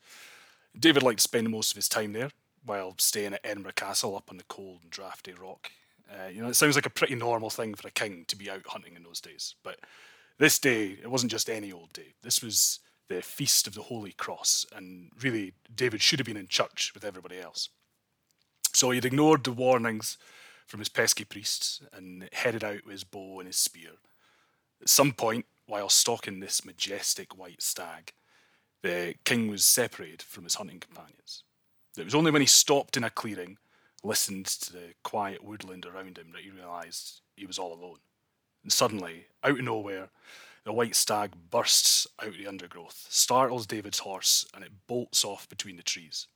David 0.79 1.03
liked 1.03 1.19
to 1.19 1.25
spend 1.25 1.51
most 1.51 1.73
of 1.73 1.77
his 1.77 1.89
time 1.89 2.13
there 2.13 2.31
while 2.65 2.95
staying 2.99 3.35
at 3.35 3.41
Edinburgh 3.45 3.73
Castle 3.77 4.17
up 4.17 4.31
on 4.31 4.37
the 4.37 4.45
cold 4.45 4.81
and 4.83 4.91
drafty 4.91 5.33
rock. 5.33 5.71
Uh, 6.11 6.29
you 6.29 6.41
know, 6.41 6.49
it 6.49 6.55
sounds 6.55 6.75
like 6.75 6.87
a 6.87 6.91
pretty 6.91 7.15
normal 7.15 7.51
thing 7.51 7.75
for 7.75 7.87
a 7.89 7.93
king 7.93 8.25
to 8.29 8.37
be 8.37 8.51
out 8.51 8.67
hunting 8.67 8.95
in 8.97 9.03
those 9.03 9.21
days. 9.21 9.55
But 9.63 9.81
this 10.39 10.59
day, 10.59 10.99
it 11.03 11.11
wasn't 11.11 11.33
just 11.33 11.51
any 11.51 11.73
old 11.73 11.93
day. 11.93 12.15
This 12.23 12.43
was 12.43 12.81
the 13.11 13.21
Feast 13.21 13.67
of 13.67 13.75
the 13.75 13.83
Holy 13.83 14.13
Cross, 14.13 14.67
and 14.75 15.11
really, 15.21 15.53
David 15.75 16.01
should 16.01 16.21
have 16.21 16.27
been 16.27 16.37
in 16.37 16.47
church 16.47 16.93
with 16.95 17.05
everybody 17.05 17.41
else. 17.41 17.69
So 18.73 18.93
he'd 18.93 19.05
ignored 19.05 19.43
the 19.43 19.51
warnings 19.51 20.17
from 20.69 20.79
his 20.79 20.89
pesky 20.89 21.25
priests 21.25 21.83
and 21.93 22.29
headed 22.33 22.63
out 22.63 22.85
with 22.85 22.93
his 22.93 23.05
bow 23.05 23.41
and 23.41 23.49
his 23.49 23.57
spear. 23.57 23.91
At 24.81 24.89
some 24.89 25.13
point, 25.13 25.45
while 25.67 25.89
stalking 25.89 26.39
this 26.39 26.65
majestic 26.65 27.37
white 27.37 27.61
stag, 27.61 28.13
the 28.83 29.17
king 29.25 29.51
was 29.51 29.65
separated 29.65 30.23
from 30.23 30.45
his 30.45 30.55
hunting 30.55 30.79
companions. 30.79 31.43
It 31.99 32.05
was 32.05 32.15
only 32.15 32.31
when 32.31 32.43
he 32.43 32.47
stopped 32.47 32.97
in 32.97 33.03
a 33.03 33.11
clearing, 33.11 33.59
listened 34.05 34.47
to 34.47 34.73
the 34.73 34.95
quiet 35.03 35.43
woodland 35.43 35.85
around 35.85 36.17
him, 36.17 36.31
that 36.33 36.43
he 36.43 36.51
realised 36.51 37.23
he 37.37 37.45
was 37.45 37.59
all 37.59 37.73
alone. 37.73 37.99
And 38.63 38.73
suddenly, 38.73 39.27
out 39.43 39.59
of 39.59 39.65
nowhere, 39.65 40.11
the 40.65 40.73
white 40.73 40.95
stag 40.95 41.33
bursts 41.51 42.07
out 42.21 42.29
of 42.29 42.37
the 42.39 42.47
undergrowth, 42.47 43.07
startles 43.09 43.67
David's 43.67 44.01
horse, 44.01 44.47
and 44.55 44.65
it 44.65 44.73
bolts 44.87 45.25
off 45.25 45.49
between 45.49 45.77
the 45.77 45.83
trees. 45.83 46.27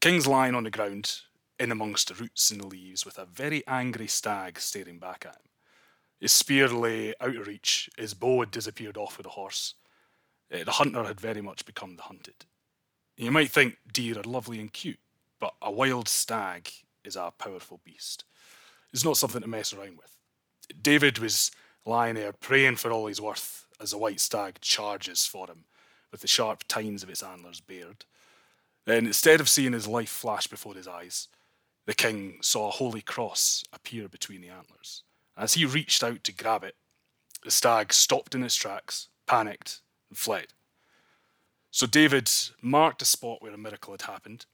King's 0.00 0.26
lying 0.26 0.54
on 0.54 0.64
the 0.64 0.70
ground, 0.70 1.20
in 1.58 1.70
amongst 1.72 2.08
the 2.08 2.14
roots 2.14 2.50
and 2.50 2.60
the 2.60 2.66
leaves, 2.66 3.04
with 3.04 3.18
a 3.18 3.24
very 3.24 3.62
angry 3.66 4.06
stag 4.06 4.58
staring 4.58 4.98
back 4.98 5.24
at 5.26 5.36
him. 5.36 5.42
His 6.20 6.32
spear 6.32 6.68
lay 6.68 7.14
out 7.20 7.36
of 7.36 7.46
reach, 7.46 7.88
his 7.96 8.14
bow 8.14 8.40
had 8.40 8.50
disappeared 8.50 8.96
off 8.96 9.16
with 9.16 9.24
the 9.24 9.30
horse. 9.30 9.74
Uh, 10.52 10.64
the 10.64 10.72
hunter 10.72 11.04
had 11.04 11.20
very 11.20 11.40
much 11.40 11.66
become 11.66 11.96
the 11.96 12.02
hunted. 12.02 12.44
You 13.16 13.30
might 13.30 13.50
think 13.50 13.78
deer 13.92 14.18
are 14.18 14.24
lovely 14.24 14.60
and 14.60 14.72
cute, 14.72 14.98
but 15.40 15.54
a 15.62 15.70
wild 15.70 16.08
stag 16.08 16.70
is 17.04 17.16
a 17.16 17.32
powerful 17.36 17.80
beast. 17.84 18.24
It's 18.92 19.04
not 19.04 19.16
something 19.16 19.40
to 19.40 19.48
mess 19.48 19.72
around 19.72 19.98
with. 19.98 20.16
David 20.80 21.18
was 21.18 21.50
lying 21.86 22.14
there 22.14 22.32
praying 22.32 22.76
for 22.76 22.90
all 22.90 23.06
he's 23.06 23.20
worth 23.20 23.66
as 23.80 23.90
the 23.90 23.98
white 23.98 24.20
stag 24.20 24.60
charges 24.60 25.26
for 25.26 25.46
him 25.46 25.64
with 26.10 26.20
the 26.20 26.28
sharp 26.28 26.64
tines 26.68 27.02
of 27.02 27.10
its 27.10 27.22
antlers 27.22 27.60
bared. 27.60 28.04
Then, 28.86 29.06
instead 29.06 29.40
of 29.40 29.48
seeing 29.48 29.72
his 29.72 29.88
life 29.88 30.10
flash 30.10 30.46
before 30.46 30.74
his 30.74 30.86
eyes, 30.86 31.28
the 31.86 31.94
king 31.94 32.38
saw 32.40 32.68
a 32.68 32.72
holy 32.72 33.02
cross 33.02 33.64
appear 33.72 34.08
between 34.08 34.40
the 34.40 34.48
antlers. 34.48 35.02
As 35.36 35.54
he 35.54 35.64
reached 35.64 36.02
out 36.02 36.22
to 36.24 36.32
grab 36.32 36.64
it, 36.64 36.76
the 37.42 37.50
stag 37.50 37.92
stopped 37.92 38.34
in 38.34 38.42
its 38.42 38.54
tracks, 38.54 39.08
panicked, 39.26 39.80
and 40.08 40.16
fled. 40.16 40.48
So 41.70 41.86
David 41.86 42.30
marked 42.62 43.02
a 43.02 43.06
spot 43.06 43.42
where 43.42 43.52
a 43.52 43.58
miracle 43.58 43.92
had 43.92 44.02
happened, 44.02 44.46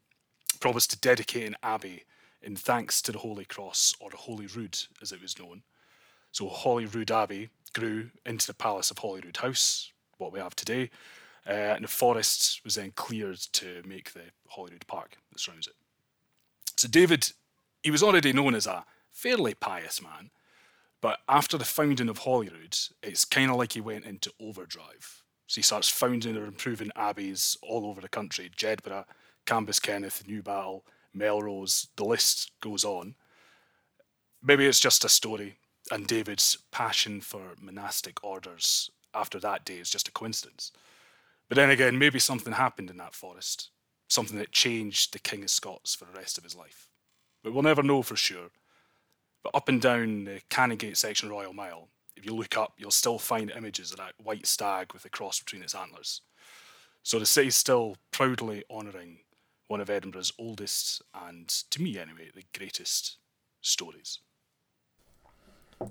promised 0.59 0.91
to 0.93 0.99
dedicate 0.99 1.47
an 1.47 1.57
abbey 1.63 2.05
in 2.43 2.57
thanks 2.57 3.03
to 3.03 3.13
the 3.13 3.19
Holy 3.19 3.45
Cross, 3.45 3.95
or 4.01 4.11
the 4.11 4.17
Holy 4.17 4.47
Rood 4.47 4.79
as 5.03 5.13
it 5.13 5.21
was 5.21 5.39
known. 5.39 5.63
So 6.33 6.49
Holyrood 6.49 7.11
Abbey 7.11 7.51
grew 7.73 8.11
into 8.25 8.47
the 8.47 8.55
Palace 8.55 8.91
of 8.91 8.99
Holyroodhouse, 8.99 9.91
what 10.19 10.33
we 10.33 10.41
have 10.41 10.57
today, 10.57 10.91
uh, 11.47 11.75
and 11.75 11.85
the 11.85 11.89
forest 11.89 12.61
was 12.65 12.75
then 12.75 12.93
cleared 12.95 13.39
to 13.39 13.83
make 13.87 14.13
the 14.13 14.25
Holyrood 14.49 14.87
Park 14.87 15.17
that 15.33 15.41
surrounds 15.41 15.67
it. 15.67 15.75
So 16.77 16.89
David, 16.89 17.33
he 17.83 17.91
was 17.91 18.03
already 18.03 18.33
known 18.33 18.55
as 18.55 18.67
a 18.67 18.85
fairly 19.11 19.55
pious 19.55 20.03
man, 20.03 20.31
but 21.01 21.21
after 21.29 21.57
the 21.57 21.65
founding 21.65 22.09
of 22.09 22.19
Holyrood, 22.19 22.77
it's 23.03 23.25
kind 23.25 23.51
of 23.51 23.57
like 23.57 23.73
he 23.73 23.81
went 23.81 24.05
into 24.05 24.33
overdrive. 24.41 25.23
So 25.47 25.57
he 25.57 25.63
starts 25.63 25.89
founding 25.89 26.37
or 26.37 26.45
improving 26.45 26.93
abbeys 26.95 27.57
all 27.63 27.87
over 27.87 28.01
the 28.01 28.09
country 28.09 28.51
Jedburgh, 28.57 29.05
Cambuskenneth, 29.47 30.23
Newbattle, 30.25 30.83
Melrose, 31.13 31.89
the 31.97 32.05
list 32.05 32.53
goes 32.61 32.85
on. 32.85 33.15
Maybe 34.43 34.67
it's 34.67 34.81
just 34.81 35.05
a 35.05 35.09
story, 35.09 35.59
and 35.91 36.07
David's 36.07 36.59
passion 36.71 37.21
for 37.21 37.55
monastic 37.61 38.23
orders 38.25 38.91
after 39.15 39.39
that 39.41 39.65
day 39.65 39.75
is 39.75 39.91
just 39.91 40.09
a 40.09 40.13
coincidence. 40.13 40.73
But 41.49 41.57
then 41.57 41.71
again, 41.71 41.99
maybe 41.99 42.19
something 42.19 42.53
happened 42.53 42.91
in 42.91 42.97
that 42.99 43.15
forest, 43.15 43.71
something 44.09 44.39
that 44.39 44.53
changed 44.53 45.13
the 45.13 45.19
King 45.19 45.43
of 45.43 45.51
Scots 45.51 45.95
for 45.95 46.05
the 46.05 46.17
rest 46.17 46.39
of 46.39 46.45
his 46.45 46.55
life. 46.55 46.89
But 47.43 47.53
we'll 47.53 47.63
never 47.63 47.83
know 47.83 48.03
for 48.03 48.17
sure. 48.17 48.51
But 49.43 49.55
up 49.55 49.69
and 49.69 49.81
down 49.81 50.25
the 50.25 50.41
Canongate 50.51 50.97
section 50.97 51.29
of 51.29 51.33
Royal 51.33 51.53
Mile, 51.53 51.89
if 52.17 52.25
you 52.25 52.35
look 52.35 52.57
up, 52.57 52.75
you'll 52.77 52.91
still 52.91 53.19
find 53.19 53.51
images 53.51 53.91
of 53.91 53.97
that 53.97 54.13
white 54.23 54.47
stag 54.47 54.93
with 54.93 55.03
the 55.03 55.09
cross 55.09 55.41
between 55.41 55.63
its 55.63 55.75
antlers. 55.75 56.21
So 57.03 57.19
the 57.19 57.27
city's 57.27 57.57
still 57.57 57.97
proudly 58.11 58.63
honouring 58.71 59.21
one 59.69 59.81
of 59.81 59.89
Edinburgh's 59.89 60.33
oldest 60.39 61.03
and, 61.15 61.49
to 61.49 61.81
me 61.81 61.99
anyway, 61.99 62.31
the 62.35 62.45
greatest 62.57 63.17
stories. 63.63 64.19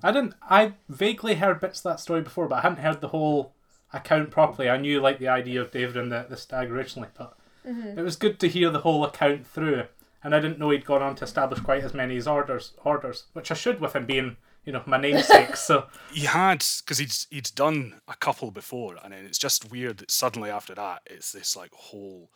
I 0.03 0.11
didn't. 0.11 0.35
I 0.41 0.73
vaguely 0.87 1.35
heard 1.35 1.59
bits 1.59 1.79
of 1.79 1.83
that 1.83 1.99
story 1.99 2.21
before, 2.21 2.47
but 2.47 2.59
I 2.59 2.61
hadn't 2.61 2.83
heard 2.83 3.01
the 3.01 3.09
whole 3.09 3.53
account 3.91 4.31
properly. 4.31 4.69
I 4.69 4.77
knew 4.77 5.01
like 5.01 5.19
the 5.19 5.27
idea 5.27 5.61
of 5.61 5.71
David 5.71 5.97
and 5.97 6.11
the, 6.11 6.25
the 6.29 6.37
stag 6.37 6.69
originally, 6.69 7.09
but 7.17 7.37
mm-hmm. 7.65 7.97
it 7.97 8.01
was 8.01 8.15
good 8.15 8.39
to 8.39 8.49
hear 8.49 8.69
the 8.69 8.79
whole 8.79 9.03
account 9.03 9.47
through. 9.47 9.85
And 10.23 10.35
I 10.35 10.39
didn't 10.39 10.59
know 10.59 10.69
he'd 10.69 10.85
gone 10.85 11.01
on 11.01 11.15
to 11.15 11.23
establish 11.23 11.61
quite 11.61 11.83
as 11.83 11.93
many 11.93 12.17
as 12.17 12.27
orders, 12.27 12.73
orders, 12.83 13.25
which 13.33 13.51
I 13.51 13.53
should 13.53 13.79
with 13.79 13.95
him 13.95 14.05
being, 14.05 14.35
you 14.65 14.73
know, 14.73 14.83
my 14.85 14.99
namesake. 14.99 15.55
so 15.55 15.85
He 16.13 16.25
had, 16.25 16.63
because 16.83 16.97
he'd, 16.97 17.15
he'd 17.29 17.51
done 17.55 18.01
a 18.07 18.15
couple 18.15 18.51
before, 18.51 18.97
and 19.01 19.13
then 19.13 19.25
it's 19.25 19.37
just 19.37 19.71
weird 19.71 19.99
that 19.99 20.11
suddenly 20.11 20.49
after 20.49 20.75
that, 20.75 21.03
it's 21.05 21.31
this 21.31 21.55
like 21.55 21.71
whole 21.73 22.29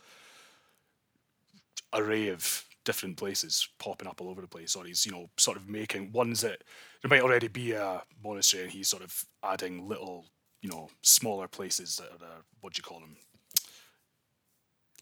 array 1.94 2.30
of 2.30 2.64
different 2.84 3.18
places 3.18 3.68
popping 3.80 4.08
up 4.08 4.22
all 4.22 4.30
over 4.30 4.42
the 4.42 4.48
place, 4.48 4.76
or 4.76 4.86
he's, 4.86 5.06
you 5.06 5.12
know, 5.12 5.30
sort 5.38 5.58
of 5.58 5.70
making 5.70 6.12
ones 6.12 6.42
that 6.42 6.64
there 7.02 7.10
might 7.10 7.22
already 7.22 7.48
be 7.48 7.72
a 7.72 8.02
monastery, 8.24 8.64
and 8.64 8.72
he's 8.72 8.88
sort 8.88 9.04
of 9.04 9.26
adding 9.44 9.88
little, 9.88 10.26
you 10.62 10.70
know, 10.70 10.90
smaller 11.02 11.48
places 11.48 11.98
that 11.98 12.12
are, 12.26 12.44
what 12.62 12.74
do 12.74 12.80
you 12.80 12.84
call 12.84 13.00
them? 13.00 13.16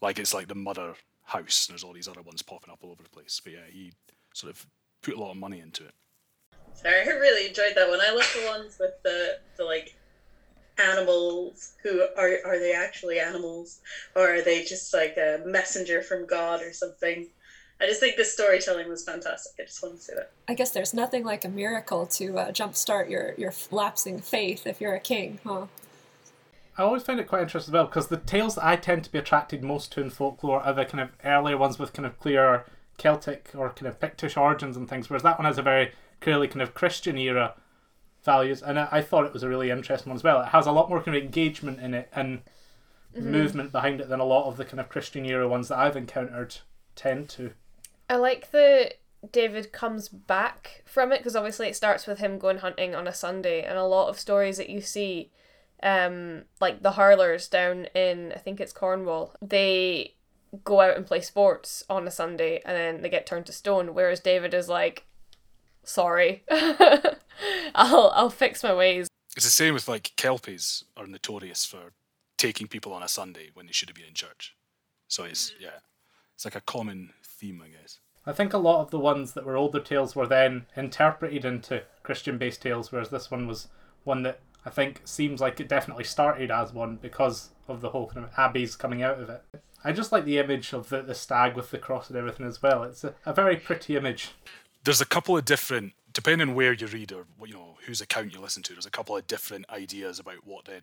Like 0.00 0.18
it's 0.18 0.34
like 0.34 0.48
the 0.48 0.54
mother 0.54 0.94
house, 1.24 1.66
and 1.66 1.74
there's 1.74 1.84
all 1.84 1.92
these 1.92 2.08
other 2.08 2.22
ones 2.22 2.42
popping 2.42 2.72
up 2.72 2.80
all 2.82 2.90
over 2.90 3.02
the 3.02 3.08
place. 3.08 3.40
But 3.42 3.52
yeah, 3.52 3.66
he 3.70 3.92
sort 4.34 4.52
of 4.52 4.66
put 5.02 5.14
a 5.14 5.20
lot 5.20 5.30
of 5.30 5.36
money 5.36 5.60
into 5.60 5.84
it. 5.84 5.94
Sorry, 6.74 7.02
I 7.02 7.10
really 7.10 7.48
enjoyed 7.48 7.74
that 7.76 7.88
one. 7.88 8.00
I 8.00 8.12
love 8.12 8.36
the 8.40 8.48
ones 8.48 8.76
with 8.80 9.02
the 9.02 9.38
the 9.56 9.64
like 9.64 9.94
animals 10.78 11.74
who 11.82 12.02
are 12.16 12.38
are 12.44 12.58
they 12.58 12.72
actually 12.72 13.20
animals 13.20 13.80
or 14.16 14.36
are 14.36 14.42
they 14.42 14.64
just 14.64 14.94
like 14.94 15.16
a 15.18 15.42
messenger 15.44 16.02
from 16.02 16.26
God 16.26 16.62
or 16.62 16.72
something? 16.72 17.28
I 17.82 17.86
just 17.86 17.98
think 17.98 18.16
the 18.16 18.24
storytelling 18.24 18.88
was 18.88 19.02
fantastic. 19.04 19.54
I 19.58 19.64
just 19.64 19.82
want 19.82 19.96
to 19.96 20.00
say 20.00 20.14
that. 20.14 20.30
I 20.46 20.54
guess 20.54 20.70
there's 20.70 20.94
nothing 20.94 21.24
like 21.24 21.44
a 21.44 21.48
miracle 21.48 22.06
to 22.06 22.38
uh, 22.38 22.52
jumpstart 22.52 23.10
your, 23.10 23.34
your 23.36 23.52
lapsing 23.72 24.20
faith 24.20 24.66
if 24.68 24.80
you're 24.80 24.94
a 24.94 25.00
king, 25.00 25.40
huh? 25.44 25.66
I 26.78 26.82
always 26.82 27.02
find 27.02 27.18
it 27.18 27.26
quite 27.26 27.42
interesting 27.42 27.72
as 27.72 27.74
well 27.74 27.86
because 27.86 28.06
the 28.06 28.16
tales 28.18 28.54
that 28.54 28.64
I 28.64 28.76
tend 28.76 29.02
to 29.04 29.12
be 29.12 29.18
attracted 29.18 29.64
most 29.64 29.90
to 29.92 30.00
in 30.00 30.10
folklore 30.10 30.60
are 30.60 30.72
the 30.72 30.84
kind 30.84 31.00
of 31.00 31.10
earlier 31.24 31.58
ones 31.58 31.78
with 31.78 31.92
kind 31.92 32.06
of 32.06 32.18
clear 32.20 32.64
Celtic 32.98 33.50
or 33.54 33.70
kind 33.70 33.88
of 33.88 33.98
Pictish 33.98 34.36
origins 34.36 34.76
and 34.76 34.88
things, 34.88 35.10
whereas 35.10 35.24
that 35.24 35.38
one 35.38 35.46
has 35.46 35.58
a 35.58 35.62
very 35.62 35.90
clearly 36.20 36.46
kind 36.46 36.62
of 36.62 36.74
Christian 36.74 37.18
era 37.18 37.54
values, 38.24 38.62
and 38.62 38.78
I, 38.78 38.88
I 38.92 39.02
thought 39.02 39.26
it 39.26 39.32
was 39.32 39.42
a 39.42 39.48
really 39.48 39.70
interesting 39.70 40.10
one 40.10 40.16
as 40.16 40.22
well. 40.22 40.40
It 40.40 40.48
has 40.48 40.66
a 40.66 40.72
lot 40.72 40.88
more 40.88 41.02
kind 41.02 41.16
of 41.16 41.22
engagement 41.22 41.80
in 41.80 41.94
it 41.94 42.08
and 42.14 42.42
movement 43.14 43.72
behind 43.72 44.00
it 44.00 44.08
than 44.08 44.20
a 44.20 44.24
lot 44.24 44.46
of 44.46 44.56
the 44.56 44.64
kind 44.64 44.78
of 44.78 44.88
Christian 44.88 45.26
era 45.26 45.48
ones 45.48 45.68
that 45.68 45.78
I've 45.78 45.96
encountered 45.96 46.58
tend 46.94 47.28
to. 47.30 47.52
I 48.08 48.16
like 48.16 48.50
that 48.50 48.94
David 49.30 49.72
comes 49.72 50.08
back 50.08 50.82
from 50.84 51.12
it 51.12 51.18
because 51.18 51.36
obviously 51.36 51.68
it 51.68 51.76
starts 51.76 52.06
with 52.06 52.18
him 52.18 52.38
going 52.38 52.58
hunting 52.58 52.94
on 52.94 53.06
a 53.06 53.14
Sunday, 53.14 53.62
and 53.62 53.78
a 53.78 53.84
lot 53.84 54.08
of 54.08 54.18
stories 54.18 54.56
that 54.56 54.68
you 54.68 54.80
see, 54.80 55.30
um, 55.82 56.44
like 56.60 56.82
the 56.82 56.92
Hurlers 56.92 57.48
down 57.48 57.86
in 57.94 58.32
I 58.32 58.38
think 58.38 58.60
it's 58.60 58.72
Cornwall, 58.72 59.34
they 59.40 60.14
go 60.64 60.80
out 60.80 60.96
and 60.96 61.06
play 61.06 61.20
sports 61.20 61.82
on 61.88 62.06
a 62.06 62.10
Sunday 62.10 62.60
and 62.66 62.76
then 62.76 63.02
they 63.02 63.08
get 63.08 63.26
turned 63.26 63.46
to 63.46 63.52
stone. 63.52 63.94
Whereas 63.94 64.20
David 64.20 64.52
is 64.52 64.68
like, 64.68 65.04
sorry, 65.84 66.44
I'll 67.74 68.12
I'll 68.14 68.30
fix 68.30 68.62
my 68.62 68.74
ways. 68.74 69.08
It's 69.36 69.46
the 69.46 69.50
same 69.50 69.74
with 69.74 69.88
like 69.88 70.12
Kelpies 70.16 70.84
are 70.96 71.06
notorious 71.06 71.64
for 71.64 71.92
taking 72.36 72.66
people 72.66 72.92
on 72.92 73.02
a 73.02 73.08
Sunday 73.08 73.50
when 73.54 73.66
they 73.66 73.72
should 73.72 73.88
have 73.88 73.96
been 73.96 74.06
in 74.06 74.14
church. 74.14 74.54
So 75.08 75.24
it's 75.24 75.54
yeah, 75.60 75.80
it's 76.34 76.44
like 76.44 76.56
a 76.56 76.60
common 76.60 77.12
theme, 77.42 77.62
I 77.62 77.68
guess. 77.68 77.98
I 78.24 78.32
think 78.32 78.52
a 78.52 78.58
lot 78.58 78.80
of 78.80 78.90
the 78.90 79.00
ones 79.00 79.32
that 79.32 79.44
were 79.44 79.56
older 79.56 79.80
tales 79.80 80.14
were 80.14 80.28
then 80.28 80.66
interpreted 80.76 81.44
into 81.44 81.82
Christian 82.04 82.38
based 82.38 82.62
tales, 82.62 82.92
whereas 82.92 83.10
this 83.10 83.30
one 83.30 83.46
was 83.46 83.68
one 84.04 84.22
that 84.22 84.40
I 84.64 84.70
think 84.70 85.02
seems 85.04 85.40
like 85.40 85.58
it 85.58 85.68
definitely 85.68 86.04
started 86.04 86.50
as 86.50 86.72
one 86.72 86.96
because 86.96 87.50
of 87.66 87.80
the 87.80 87.90
whole 87.90 88.06
kind 88.06 88.24
of 88.24 88.32
abbeys 88.38 88.76
coming 88.76 89.02
out 89.02 89.18
of 89.18 89.28
it. 89.28 89.42
I 89.84 89.90
just 89.90 90.12
like 90.12 90.24
the 90.24 90.38
image 90.38 90.72
of 90.72 90.88
the, 90.88 91.02
the 91.02 91.14
stag 91.14 91.56
with 91.56 91.72
the 91.72 91.78
cross 91.78 92.08
and 92.08 92.16
everything 92.16 92.46
as 92.46 92.62
well. 92.62 92.84
It's 92.84 93.02
a, 93.02 93.14
a 93.26 93.34
very 93.34 93.56
pretty 93.56 93.96
image. 93.96 94.30
There's 94.84 95.00
a 95.00 95.06
couple 95.06 95.36
of 95.36 95.44
different, 95.44 95.94
depending 96.12 96.50
on 96.50 96.54
where 96.54 96.72
you 96.72 96.86
read 96.86 97.12
or 97.12 97.26
you 97.44 97.54
know 97.54 97.76
whose 97.86 98.00
account 98.00 98.32
you 98.32 98.40
listen 98.40 98.62
to. 98.64 98.72
There's 98.72 98.86
a 98.86 98.90
couple 98.90 99.16
of 99.16 99.26
different 99.26 99.68
ideas 99.68 100.20
about 100.20 100.46
what 100.46 100.66
the 100.66 100.82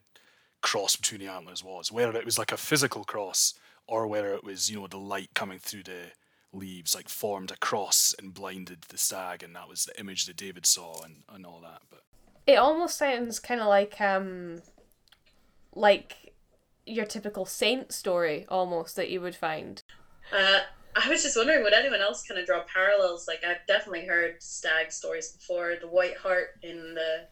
cross 0.62 0.98
between 0.98 1.22
the 1.22 1.32
antlers 1.32 1.64
was, 1.64 1.90
whether 1.90 2.18
it 2.18 2.26
was 2.26 2.38
like 2.38 2.52
a 2.52 2.58
physical 2.58 3.06
cross 3.06 3.54
or 3.88 4.08
whether 4.08 4.34
it 4.34 4.44
was 4.44 4.70
you 4.70 4.78
know 4.78 4.88
the 4.88 4.98
light 4.98 5.30
coming 5.34 5.60
through 5.60 5.84
the 5.84 6.12
leaves 6.52 6.96
like 6.96 7.10
formed 7.10 7.52
a 7.52 7.58
cross 7.58 8.14
and 8.18 8.34
blinded 8.34 8.84
the 8.90 8.98
stag, 8.98 9.44
and 9.44 9.56
that 9.56 9.70
was 9.70 9.86
the 9.86 10.00
image 10.00 10.26
that 10.26 10.38
David 10.38 10.66
saw 10.66 11.02
and, 11.04 11.24
and 11.30 11.46
all 11.46 11.62
that. 11.62 11.82
But 11.90 12.02
It 12.48 12.56
almost 12.56 12.98
sounds 12.98 13.40
kind 13.40 13.62
of 13.62 13.68
like 13.68 14.00
um, 14.02 14.62
like 15.74 16.34
your 16.86 17.06
typical 17.06 17.46
saint 17.46 17.92
story 17.92 18.46
almost 18.50 18.96
that 18.96 19.10
you 19.10 19.22
would 19.22 19.36
find. 19.36 19.84
Uh, 20.34 20.60
I 20.96 21.08
was 21.08 21.24
just 21.24 21.38
wondering, 21.38 21.64
would 21.64 21.74
anyone 21.74 22.02
else 22.02 22.24
kind 22.24 22.40
of 22.40 22.46
draw 22.46 22.64
parallels? 22.74 23.28
Like 23.28 23.44
I've 23.44 23.66
definitely 23.68 24.06
heard 24.06 24.42
stag 24.42 24.92
stories 24.92 25.32
before. 25.32 25.76
The 25.80 25.88
White 25.88 26.18
Hart 26.18 26.58
in 26.64 26.96
the 26.96 27.28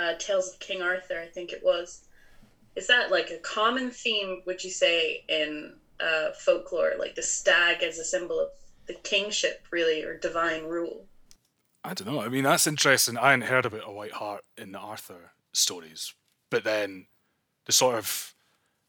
uh, 0.00 0.14
Tales 0.18 0.52
of 0.52 0.60
King 0.60 0.82
Arthur, 0.82 1.20
I 1.20 1.26
think 1.26 1.52
it 1.52 1.60
was. 1.64 2.04
Is 2.76 2.86
that 2.86 3.10
like 3.10 3.30
a 3.30 3.38
common 3.38 3.90
theme? 3.90 4.42
Would 4.46 4.62
you 4.62 4.70
say 4.70 5.24
in 5.28 5.74
uh, 5.98 6.30
folklore, 6.38 6.92
like 6.98 7.16
the 7.16 7.22
stag 7.22 7.82
as 7.82 7.98
a 7.98 8.04
symbol 8.04 8.38
of 8.38 8.48
the 8.90 8.98
kingship, 9.08 9.66
really, 9.70 10.02
or 10.02 10.16
divine 10.16 10.64
rule? 10.64 11.06
I 11.84 11.94
don't 11.94 12.12
know. 12.12 12.20
I 12.20 12.28
mean, 12.28 12.44
that's 12.44 12.66
interesting. 12.66 13.16
I 13.16 13.30
hadn't 13.30 13.48
heard 13.48 13.66
about 13.66 13.88
a 13.88 13.92
white 13.92 14.12
hart 14.12 14.44
in 14.56 14.72
the 14.72 14.78
Arthur 14.78 15.32
stories, 15.52 16.14
but 16.50 16.64
then 16.64 17.06
the 17.66 17.72
sort 17.72 17.96
of 17.96 18.34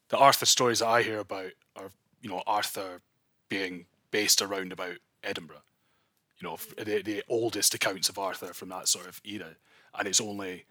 the 0.08 0.18
Arthur 0.18 0.46
stories 0.46 0.80
that 0.80 0.88
I 0.88 1.02
hear 1.02 1.20
about 1.20 1.52
are, 1.76 1.90
you 2.20 2.28
know, 2.28 2.42
Arthur 2.46 3.00
being 3.48 3.86
based 4.10 4.42
around 4.42 4.72
about 4.72 4.96
Edinburgh. 5.22 5.62
You 6.38 6.48
know, 6.48 6.56
the, 6.76 7.02
the 7.02 7.22
oldest 7.28 7.74
accounts 7.74 8.08
of 8.08 8.18
Arthur 8.18 8.52
from 8.52 8.68
that 8.70 8.88
sort 8.88 9.06
of 9.06 9.20
era, 9.24 9.56
and 9.98 10.08
it's 10.08 10.20
only 10.20 10.66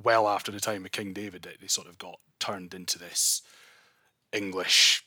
well 0.00 0.28
after 0.28 0.52
the 0.52 0.60
time 0.60 0.84
of 0.84 0.92
King 0.92 1.12
David 1.12 1.42
that 1.42 1.60
they 1.60 1.66
sort 1.66 1.88
of 1.88 1.98
got 1.98 2.20
turned 2.38 2.74
into 2.74 2.98
this 2.98 3.42
English, 4.32 5.04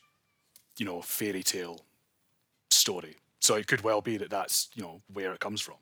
you 0.76 0.84
know, 0.84 1.00
fairy 1.00 1.42
tale 1.42 1.86
story. 2.70 3.16
So 3.42 3.56
it 3.56 3.66
could 3.66 3.80
well 3.80 4.00
be 4.00 4.16
that 4.18 4.30
that's 4.30 4.68
you 4.74 4.82
know 4.82 5.02
where 5.12 5.32
it 5.32 5.40
comes 5.40 5.60
from. 5.60 5.74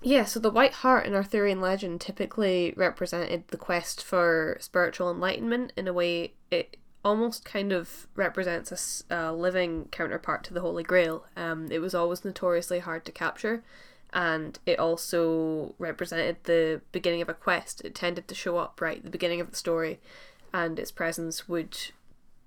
Yeah, 0.00 0.24
so 0.24 0.38
the 0.38 0.50
White 0.50 0.74
Hart 0.74 1.06
in 1.06 1.14
Arthurian 1.14 1.60
legend 1.60 2.00
typically 2.00 2.72
represented 2.76 3.48
the 3.48 3.56
quest 3.56 4.02
for 4.02 4.56
spiritual 4.60 5.10
enlightenment 5.10 5.72
in 5.76 5.88
a 5.88 5.92
way 5.92 6.34
it 6.50 6.76
almost 7.04 7.44
kind 7.44 7.72
of 7.72 8.06
represents 8.14 9.02
a 9.10 9.14
a, 9.14 9.32
living 9.32 9.88
counterpart 9.90 10.44
to 10.44 10.54
the 10.54 10.60
Holy 10.60 10.84
Grail. 10.84 11.26
Um, 11.36 11.68
it 11.70 11.80
was 11.80 11.94
always 11.94 12.24
notoriously 12.24 12.78
hard 12.78 13.04
to 13.06 13.12
capture, 13.12 13.64
and 14.12 14.56
it 14.64 14.78
also 14.78 15.74
represented 15.78 16.36
the 16.44 16.80
beginning 16.92 17.22
of 17.22 17.28
a 17.28 17.34
quest. 17.34 17.84
It 17.84 17.94
tended 17.94 18.28
to 18.28 18.36
show 18.36 18.58
up 18.58 18.80
right 18.80 18.98
at 18.98 19.04
the 19.04 19.10
beginning 19.10 19.40
of 19.40 19.50
the 19.50 19.56
story, 19.56 19.98
and 20.52 20.78
its 20.78 20.92
presence 20.92 21.48
would 21.48 21.76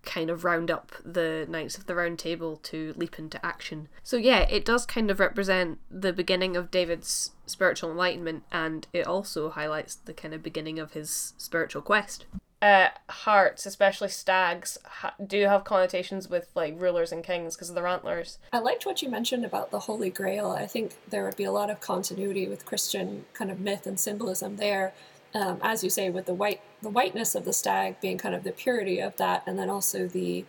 kind 0.08 0.30
of 0.30 0.44
round 0.44 0.72
up 0.72 0.94
the 1.04 1.46
Knights 1.50 1.78
of 1.78 1.86
the 1.86 1.94
Round 1.94 2.18
Table 2.18 2.58
to 2.64 2.94
leap 2.96 3.20
into 3.20 3.46
action. 3.46 3.90
So, 4.04 4.16
yeah, 4.18 4.40
it 4.50 4.66
does 4.66 4.86
kind 4.86 5.12
of 5.12 5.20
represent 5.20 5.80
the 5.92 6.14
beginning 6.14 6.56
of 6.56 6.72
David's 6.72 7.32
spiritual 7.46 7.92
enlightenment 7.92 8.44
and 8.52 8.88
it 8.94 9.06
also 9.06 9.50
highlights 9.50 9.96
the 9.96 10.14
kind 10.14 10.34
of 10.34 10.42
beginning 10.42 10.80
of 10.80 10.94
his 10.94 11.34
spiritual 11.38 11.82
quest. 11.82 12.26
Uh, 12.60 12.88
harts, 13.08 13.68
especially 13.68 14.08
stags, 14.08 14.80
ha- 14.84 15.14
do 15.26 15.44
have 15.44 15.64
connotations 15.64 16.28
with 16.28 16.50
like 16.56 16.74
rulers 16.80 17.12
and 17.12 17.24
kings 17.24 17.56
because 17.56 17.70
of 17.70 17.76
their 17.76 17.86
antlers. 17.86 18.40
I 18.52 18.60
liked 18.60 18.86
what 18.86 19.04
you 19.04 19.10
mentioned 19.10 19.46
about 19.46 19.70
the 19.70 19.82
Holy 19.82 20.10
Grail. 20.10 20.50
I 20.50 20.66
think 20.66 20.96
there 21.08 21.24
would 21.24 21.36
be 21.36 21.44
a 21.44 21.52
lot 21.52 21.70
of 21.70 21.82
continuity 21.82 22.48
with 22.48 22.66
Christian 22.66 23.26
kind 23.34 23.52
of 23.52 23.60
myth 23.60 23.86
and 23.86 24.00
symbolism 24.00 24.56
there 24.56 24.94
um, 25.38 25.60
as 25.62 25.84
you 25.84 25.90
say, 25.90 26.10
with 26.10 26.26
the 26.26 26.34
white 26.34 26.62
the 26.82 26.90
whiteness 26.90 27.36
of 27.36 27.46
the 27.46 27.54
stag 27.54 28.02
being 28.02 28.18
kind 28.18 28.34
of 28.34 28.44
the 28.44 28.52
purity 28.52 29.00
of 29.00 29.16
that, 29.18 29.44
and 29.46 29.58
then 29.60 29.70
also 29.70 30.08
the 30.08 30.46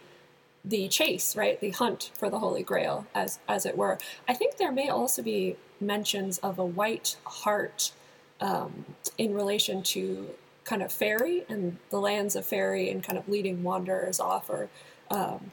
the 0.65 0.89
chase, 0.89 1.37
right, 1.37 1.61
the 1.61 1.71
hunt 1.71 2.11
for 2.19 2.31
the 2.31 2.39
Holy 2.39 2.63
Grail, 2.63 3.07
as 3.15 3.39
as 3.49 3.67
it 3.67 3.77
were. 3.77 3.99
I 4.27 4.35
think 4.35 4.57
there 4.57 4.73
may 4.73 4.89
also 4.89 5.23
be 5.23 5.57
mentions 5.81 6.39
of 6.39 6.59
a 6.59 6.65
white 6.65 7.17
hart 7.25 7.93
um, 8.41 8.87
in 9.19 9.35
relation 9.35 9.83
to 9.83 10.31
kind 10.65 10.83
of 10.83 10.91
fairy 10.91 11.45
and 11.49 11.77
the 11.91 12.01
lands 12.01 12.35
of 12.35 12.47
fairy 12.47 12.91
and 12.91 13.03
kind 13.03 13.19
of 13.19 13.29
leading 13.29 13.63
wanderers 13.63 14.21
off 14.21 14.51
or 14.51 14.69
um, 15.11 15.51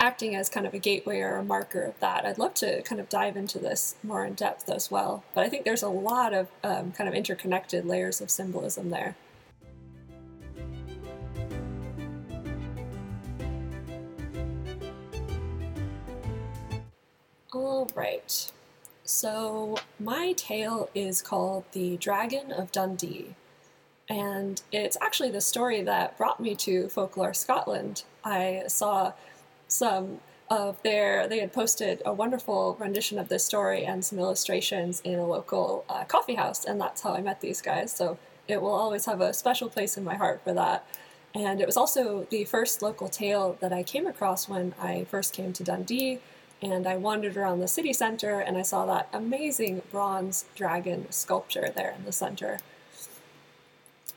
acting 0.00 0.34
as 0.36 0.48
kind 0.48 0.66
of 0.66 0.74
a 0.74 0.78
gateway 0.78 1.20
or 1.20 1.36
a 1.36 1.44
marker 1.44 1.82
of 1.82 1.98
that. 2.00 2.24
I'd 2.24 2.38
love 2.38 2.54
to 2.54 2.82
kind 2.82 3.00
of 3.00 3.08
dive 3.08 3.36
into 3.36 3.58
this 3.58 3.96
more 4.02 4.24
in 4.24 4.34
depth 4.34 4.68
as 4.68 4.90
well. 4.90 5.24
But 5.34 5.44
I 5.44 5.48
think 5.48 5.64
there's 5.64 5.82
a 5.82 5.88
lot 5.88 6.32
of 6.32 6.48
um, 6.62 6.92
kind 6.92 7.08
of 7.08 7.14
interconnected 7.14 7.84
layers 7.84 8.20
of 8.20 8.30
symbolism 8.30 8.90
there. 8.90 9.16
All 17.52 17.88
right. 17.94 18.52
So, 19.04 19.78
my 19.98 20.32
tale 20.34 20.90
is 20.94 21.22
called 21.22 21.64
The 21.72 21.96
Dragon 21.96 22.52
of 22.52 22.70
Dundee. 22.70 23.34
And 24.08 24.60
it's 24.70 24.96
actually 25.00 25.30
the 25.30 25.40
story 25.40 25.82
that 25.82 26.16
brought 26.18 26.40
me 26.40 26.54
to 26.56 26.88
Folklore 26.88 27.34
Scotland. 27.34 28.04
I 28.22 28.64
saw 28.68 29.12
some 29.68 30.20
of 30.50 30.82
their 30.82 31.28
they 31.28 31.40
had 31.40 31.52
posted 31.52 32.00
a 32.06 32.12
wonderful 32.12 32.76
rendition 32.80 33.18
of 33.18 33.28
this 33.28 33.44
story 33.44 33.84
and 33.84 34.02
some 34.04 34.18
illustrations 34.18 35.00
in 35.04 35.18
a 35.18 35.26
local 35.26 35.84
uh, 35.90 36.04
coffee 36.04 36.36
house 36.36 36.64
and 36.64 36.80
that's 36.80 37.02
how 37.02 37.12
i 37.14 37.20
met 37.20 37.40
these 37.40 37.60
guys. 37.60 37.92
So 37.92 38.18
it 38.48 38.62
will 38.62 38.72
always 38.72 39.04
have 39.04 39.20
a 39.20 39.34
special 39.34 39.68
place 39.68 39.98
in 39.98 40.04
my 40.04 40.14
heart 40.14 40.40
for 40.42 40.54
that. 40.54 40.86
And 41.34 41.60
it 41.60 41.66
was 41.66 41.76
also 41.76 42.26
the 42.30 42.44
first 42.44 42.80
local 42.80 43.08
tale 43.08 43.58
that 43.60 43.72
i 43.72 43.82
came 43.82 44.06
across 44.06 44.48
when 44.48 44.74
i 44.80 45.04
first 45.04 45.34
came 45.34 45.52
to 45.52 45.62
dundee 45.62 46.20
and 46.62 46.86
i 46.86 46.96
wandered 46.96 47.36
around 47.36 47.60
the 47.60 47.68
city 47.68 47.92
center 47.92 48.40
and 48.40 48.56
i 48.56 48.62
saw 48.62 48.86
that 48.86 49.08
amazing 49.12 49.82
bronze 49.90 50.46
dragon 50.56 51.06
sculpture 51.12 51.70
there 51.76 51.94
in 51.96 52.04
the 52.04 52.12
center 52.12 52.58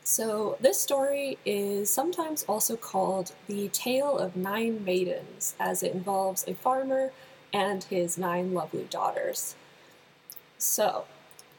so, 0.04 0.56
this 0.60 0.80
story 0.80 1.38
is 1.44 1.88
sometimes 1.88 2.44
also 2.48 2.76
called 2.76 3.32
the 3.46 3.68
Tale 3.68 4.18
of 4.18 4.36
Nine 4.36 4.84
Maidens, 4.84 5.54
as 5.60 5.82
it 5.82 5.94
involves 5.94 6.44
a 6.46 6.54
farmer 6.54 7.12
and 7.52 7.84
his 7.84 8.18
nine 8.18 8.52
lovely 8.52 8.84
daughters. 8.90 9.54
So, 10.58 11.04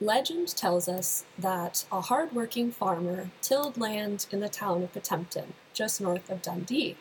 legend 0.01 0.49
tells 0.55 0.89
us 0.89 1.23
that 1.37 1.85
a 1.91 2.01
hard-working 2.01 2.71
farmer 2.71 3.29
tilled 3.41 3.77
land 3.77 4.25
in 4.31 4.39
the 4.39 4.49
town 4.49 4.83
of 4.83 4.93
Pitempton, 4.93 5.53
just 5.73 6.01
north 6.01 6.29
of 6.29 6.41
Dundee. 6.41 6.97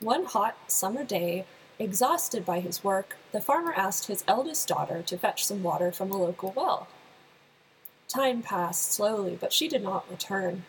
One 0.00 0.26
hot 0.26 0.56
summer 0.68 1.04
day, 1.04 1.46
exhausted 1.78 2.44
by 2.44 2.60
his 2.60 2.84
work, 2.84 3.16
the 3.32 3.40
farmer 3.40 3.72
asked 3.72 4.06
his 4.06 4.24
eldest 4.28 4.68
daughter 4.68 5.02
to 5.02 5.18
fetch 5.18 5.44
some 5.44 5.62
water 5.62 5.90
from 5.90 6.10
a 6.10 6.16
local 6.16 6.52
well. 6.54 6.86
Time 8.08 8.42
passed 8.42 8.92
slowly, 8.92 9.36
but 9.40 9.52
she 9.52 9.68
did 9.68 9.82
not 9.82 10.10
return. 10.10 10.64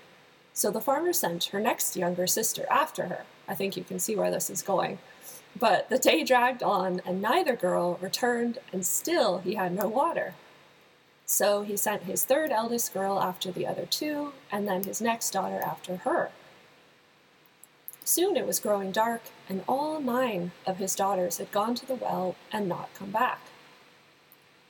So 0.53 0.71
the 0.71 0.81
farmer 0.81 1.13
sent 1.13 1.45
her 1.45 1.59
next 1.59 1.95
younger 1.95 2.25
sister 2.25 2.65
after 2.69 3.07
her. 3.07 3.25
I 3.47 3.55
think 3.55 3.77
you 3.77 3.83
can 3.83 3.99
see 3.99 4.15
where 4.15 4.31
this 4.31 4.49
is 4.49 4.61
going. 4.61 4.97
But 5.57 5.89
the 5.89 5.99
day 5.99 6.23
dragged 6.23 6.63
on, 6.63 7.01
and 7.05 7.21
neither 7.21 7.55
girl 7.55 7.97
returned, 8.01 8.57
and 8.73 8.85
still 8.85 9.39
he 9.39 9.55
had 9.55 9.73
no 9.73 9.87
water. 9.87 10.33
So 11.25 11.61
he 11.61 11.77
sent 11.77 12.03
his 12.03 12.23
third 12.23 12.51
eldest 12.51 12.93
girl 12.93 13.19
after 13.19 13.51
the 13.51 13.67
other 13.67 13.85
two, 13.85 14.33
and 14.51 14.67
then 14.67 14.83
his 14.83 15.01
next 15.01 15.31
daughter 15.31 15.59
after 15.59 15.97
her. 15.97 16.31
Soon 18.03 18.37
it 18.37 18.47
was 18.47 18.59
growing 18.59 18.91
dark, 18.91 19.23
and 19.49 19.63
all 19.67 19.99
nine 19.99 20.51
of 20.65 20.77
his 20.77 20.95
daughters 20.95 21.37
had 21.37 21.51
gone 21.51 21.75
to 21.75 21.85
the 21.85 21.95
well 21.95 22.35
and 22.51 22.67
not 22.67 22.93
come 22.93 23.11
back. 23.11 23.41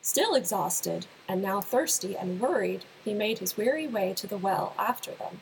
Still 0.07 0.35
exhausted, 0.35 1.05
and 1.27 1.41
now 1.41 1.59
thirsty 1.59 2.15
and 2.15 2.39
worried, 2.39 2.85
he 3.03 3.13
made 3.13 3.39
his 3.39 3.57
weary 3.57 3.87
way 3.87 4.13
to 4.13 4.25
the 4.25 4.37
well 4.37 4.73
after 4.79 5.11
them. 5.11 5.41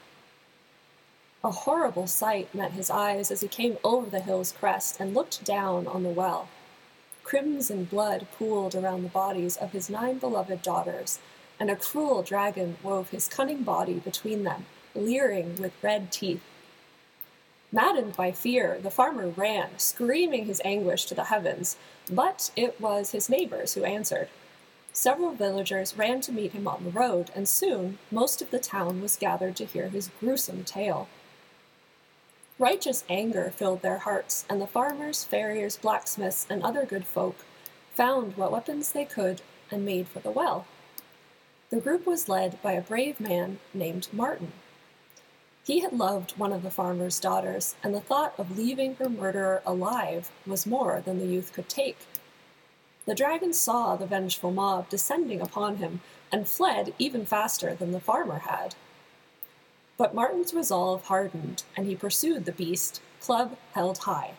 A 1.43 1.51
horrible 1.51 2.07
sight 2.07 2.53
met 2.55 2.71
his 2.71 2.89
eyes 2.89 3.29
as 3.29 3.41
he 3.41 3.47
came 3.47 3.77
over 3.83 4.09
the 4.09 4.21
hill's 4.21 4.51
crest 4.51 4.99
and 4.99 5.13
looked 5.13 5.45
down 5.45 5.85
on 5.85 6.01
the 6.01 6.09
well. 6.09 6.47
Crimson 7.23 7.83
blood 7.83 8.25
pooled 8.39 8.73
around 8.73 9.03
the 9.03 9.09
bodies 9.09 9.55
of 9.55 9.71
his 9.71 9.87
nine 9.87 10.17
beloved 10.17 10.63
daughters, 10.63 11.19
and 11.59 11.69
a 11.69 11.75
cruel 11.75 12.23
dragon 12.23 12.77
wove 12.81 13.11
his 13.11 13.27
cunning 13.27 13.61
body 13.61 13.99
between 13.99 14.45
them, 14.45 14.65
leering 14.95 15.57
with 15.57 15.73
red 15.83 16.11
teeth. 16.11 16.41
Maddened 17.71 18.15
by 18.15 18.31
fear, 18.31 18.79
the 18.81 18.89
farmer 18.89 19.27
ran, 19.27 19.77
screaming 19.77 20.47
his 20.47 20.59
anguish 20.65 21.05
to 21.05 21.13
the 21.13 21.25
heavens, 21.25 21.77
but 22.09 22.49
it 22.55 22.81
was 22.81 23.11
his 23.11 23.29
neighbors 23.29 23.75
who 23.75 23.83
answered. 23.83 24.27
Several 24.95 25.33
villagers 25.33 25.97
ran 25.97 26.21
to 26.21 26.31
meet 26.31 26.53
him 26.53 26.69
on 26.69 26.85
the 26.85 26.89
road, 26.89 27.29
and 27.35 27.49
soon 27.49 27.97
most 28.09 28.41
of 28.41 28.49
the 28.49 28.59
town 28.59 29.01
was 29.01 29.17
gathered 29.17 29.57
to 29.57 29.65
hear 29.65 29.89
his 29.89 30.09
gruesome 30.21 30.63
tale. 30.63 31.09
Righteous 32.57 33.03
anger 33.09 33.51
filled 33.53 33.81
their 33.81 33.97
hearts, 33.97 34.45
and 34.49 34.61
the 34.61 34.65
farmers, 34.65 35.25
farriers, 35.25 35.75
blacksmiths, 35.75 36.47
and 36.49 36.63
other 36.63 36.85
good 36.85 37.05
folk 37.05 37.35
found 37.93 38.37
what 38.37 38.53
weapons 38.53 38.93
they 38.93 39.03
could 39.03 39.41
and 39.69 39.83
made 39.83 40.07
for 40.07 40.19
the 40.19 40.31
well. 40.31 40.65
The 41.71 41.81
group 41.81 42.07
was 42.07 42.29
led 42.29 42.61
by 42.61 42.71
a 42.71 42.81
brave 42.81 43.19
man 43.19 43.59
named 43.73 44.07
Martin. 44.13 44.53
He 45.65 45.81
had 45.81 45.91
loved 45.91 46.37
one 46.37 46.53
of 46.53 46.63
the 46.63 46.71
farmer's 46.71 47.19
daughters, 47.19 47.75
and 47.83 47.93
the 47.93 47.99
thought 47.99 48.33
of 48.37 48.57
leaving 48.57 48.95
her 48.95 49.09
murderer 49.09 49.61
alive 49.65 50.31
was 50.47 50.65
more 50.65 51.01
than 51.03 51.19
the 51.19 51.27
youth 51.27 51.51
could 51.51 51.67
take. 51.67 51.97
The 53.05 53.15
dragon 53.15 53.53
saw 53.53 53.95
the 53.95 54.07
vengeful 54.07 54.51
mob 54.51 54.89
descending 54.89 55.39
upon 55.39 55.77
him 55.77 56.01
and 56.31 56.47
fled 56.47 56.93
even 56.97 57.25
faster 57.25 57.75
than 57.75 57.91
the 57.91 57.99
farmer 57.99 58.39
had. 58.39 58.75
But 59.97 60.15
Martin's 60.15 60.53
resolve 60.53 61.05
hardened, 61.05 61.63
and 61.77 61.85
he 61.85 61.95
pursued 61.95 62.45
the 62.45 62.51
beast, 62.51 63.01
club 63.21 63.57
held 63.73 63.99
high. 63.99 64.33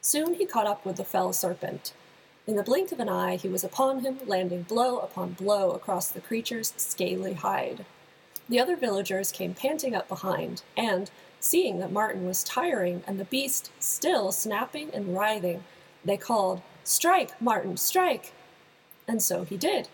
Soon 0.00 0.34
he 0.34 0.46
caught 0.46 0.66
up 0.66 0.86
with 0.86 0.96
the 0.96 1.04
fell 1.04 1.32
serpent. 1.32 1.92
In 2.46 2.56
the 2.56 2.62
blink 2.62 2.92
of 2.92 3.00
an 3.00 3.10
eye, 3.10 3.36
he 3.36 3.48
was 3.48 3.64
upon 3.64 4.00
him, 4.00 4.18
landing 4.24 4.62
blow 4.62 4.98
upon 5.00 5.32
blow 5.32 5.72
across 5.72 6.08
the 6.08 6.20
creature's 6.20 6.72
scaly 6.76 7.34
hide. 7.34 7.84
The 8.48 8.58
other 8.58 8.76
villagers 8.76 9.30
came 9.30 9.52
panting 9.52 9.94
up 9.94 10.08
behind, 10.08 10.62
and, 10.76 11.10
seeing 11.40 11.78
that 11.80 11.92
Martin 11.92 12.26
was 12.26 12.42
tiring 12.42 13.02
and 13.06 13.20
the 13.20 13.24
beast 13.24 13.70
still 13.78 14.32
snapping 14.32 14.90
and 14.94 15.14
writhing, 15.14 15.64
they 16.04 16.16
called, 16.16 16.62
Strike, 16.88 17.38
Martin, 17.38 17.76
strike! 17.76 18.32
And 19.06 19.22
so 19.22 19.44
he 19.44 19.58
did. 19.58 19.90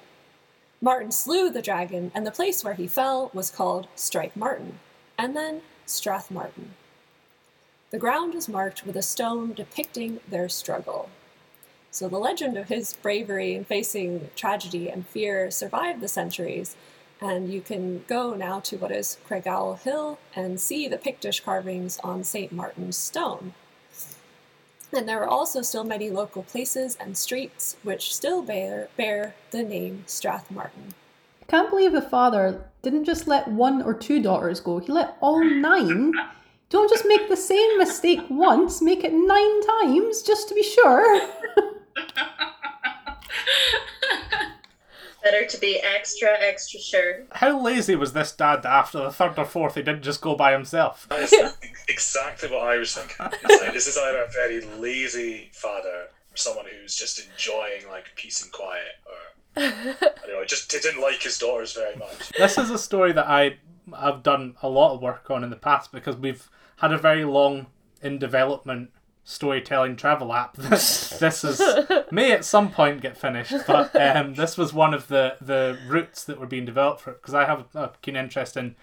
Martin 0.81 1.11
slew 1.11 1.51
the 1.51 1.61
dragon, 1.61 2.13
and 2.15 2.25
the 2.25 2.31
place 2.31 2.63
where 2.63 2.75
he 2.75 2.87
fell 2.87 3.33
was 3.35 3.51
called 3.51 3.89
Strike 3.97 4.37
Martin, 4.37 4.79
and 5.19 5.35
then 5.35 5.63
Strathmartine. 5.89 6.69
The 7.91 7.99
ground 7.99 8.33
was 8.33 8.49
marked 8.49 8.87
with 8.87 8.95
a 8.95 9.03
stone 9.03 9.55
depicting 9.55 10.21
their 10.29 10.49
struggle. 10.49 11.11
So 11.91 12.09
the 12.09 12.19
legend 12.19 12.57
of 12.57 12.69
his 12.69 12.93
bravery 12.93 13.55
in 13.55 13.65
facing 13.65 14.31
tragedy 14.37 14.89
and 14.89 15.05
fear 15.05 15.51
survived 15.51 16.01
the 16.01 16.07
centuries, 16.07 16.77
and 17.21 17.53
you 17.53 17.61
can 17.61 18.05
go 18.07 18.35
now 18.35 18.61
to 18.61 18.77
what 18.77 18.93
is 18.93 19.19
Craigowl 19.29 19.81
Hill 19.81 20.21
and 20.37 20.61
see 20.61 20.87
the 20.87 20.99
Pictish 20.99 21.41
carvings 21.41 21.99
on 22.05 22.23
St. 22.23 22.53
Martin's 22.53 22.97
stone. 22.97 23.53
And 24.97 25.09
there 25.09 25.23
are 25.23 25.29
also 25.29 25.61
still 25.63 25.83
many 25.83 26.09
local 26.09 26.45
places 26.45 26.97
and 27.01 27.17
streets 27.17 27.77
which 27.83 28.15
still 28.15 28.43
bear, 28.43 28.89
bear 28.97 29.35
the 29.51 29.63
name 29.63 30.05
Strathmartine. 30.07 30.93
I 31.43 31.47
can't 31.49 31.69
believe 31.69 31.93
the 31.93 32.01
father 32.01 32.65
didn't 32.83 33.05
just 33.05 33.27
let 33.27 33.49
one 33.49 33.83
or 33.83 33.93
two 33.93 34.23
daughters 34.23 34.61
go, 34.61 34.79
he 34.79 34.93
let 34.93 35.17
all 35.21 35.45
nine. 35.45 36.13
Don't 36.71 36.89
just 36.89 37.07
make 37.07 37.29
the 37.29 37.37
same 37.37 37.79
mistake 37.79 38.21
once, 38.31 38.81
make 38.81 39.05
it 39.05 39.13
nine 39.13 39.67
times 39.67 40.23
just 40.23 40.49
to 40.49 40.55
be 40.55 40.63
sure. 40.63 41.29
Better 45.25 45.47
to 45.47 45.59
be 45.59 45.81
extra, 45.81 46.29
extra 46.39 46.79
sure. 46.79 47.23
How 47.33 47.59
lazy 47.59 47.97
was 47.97 48.13
this 48.13 48.31
dad 48.31 48.63
that 48.63 48.73
after 48.73 48.99
the 48.99 49.11
third 49.11 49.39
or 49.39 49.47
fourth 49.47 49.75
he 49.75 49.83
didn't 49.83 50.03
just 50.03 50.21
go 50.21 50.35
by 50.35 50.53
himself? 50.53 51.07
That 51.09 51.21
is 51.21 51.35
exactly 51.89 52.51
what 52.51 52.69
I 52.69 52.77
was 52.77 52.95
thinking. 52.95 53.17
Like, 53.49 53.73
this 53.73 53.87
is 53.87 53.97
either 53.97 54.23
a 54.23 54.31
very 54.31 54.61
lazy 54.79 55.51
father 55.55 55.89
or 55.89 56.37
someone 56.37 56.67
who's 56.67 56.95
just 56.95 57.27
enjoying 57.27 57.89
like 57.91 58.13
peace 58.17 58.43
and 58.43 58.53
quiet, 58.53 58.93
or 59.07 59.63
I 59.63 60.27
don't 60.27 60.29
know, 60.29 60.45
just 60.45 60.71
didn't 60.71 61.01
like 61.01 61.23
his 61.23 61.39
daughters 61.39 61.73
very 61.73 61.97
much. 61.97 62.31
This 62.37 62.59
is 62.59 62.71
a 62.71 62.79
story 62.79 63.13
that 63.13 63.27
I 63.27 63.57
have 63.99 64.23
done 64.23 64.57
a 64.63 64.69
lot 64.69 64.95
of 64.95 65.01
work 65.01 65.31
on 65.31 65.43
in 65.43 65.51
the 65.51 65.57
past 65.57 65.91
because 65.91 66.17
we've 66.17 66.51
had 66.77 66.93
a 66.93 66.99
very 66.99 67.25
long 67.25 67.67
in 68.03 68.19
development 68.19 68.91
storytelling 69.25 69.97
travel 69.97 70.33
app. 70.33 70.57
This, 70.59 71.09
this 71.19 71.45
is 71.45 71.61
may 72.11 72.33
at 72.33 72.45
some 72.45 72.71
point 72.71 73.01
get 73.01 73.17
finished, 73.17 73.55
but 73.67 73.95
um, 73.97 74.35
this 74.37 74.57
was 74.57 74.73
one 74.73 74.95
of 74.95 75.09
the 75.09 75.37
the 75.41 75.79
routes 75.89 76.25
that 76.25 76.39
were 76.39 76.47
being 76.47 76.67
developed 76.67 77.01
for 77.01 77.11
it 77.11 77.23
because 77.23 77.35
I 77.35 77.47
have 77.47 77.67
a 77.75 77.91
keen 78.03 78.17
interest 78.17 78.57
in 78.57 78.77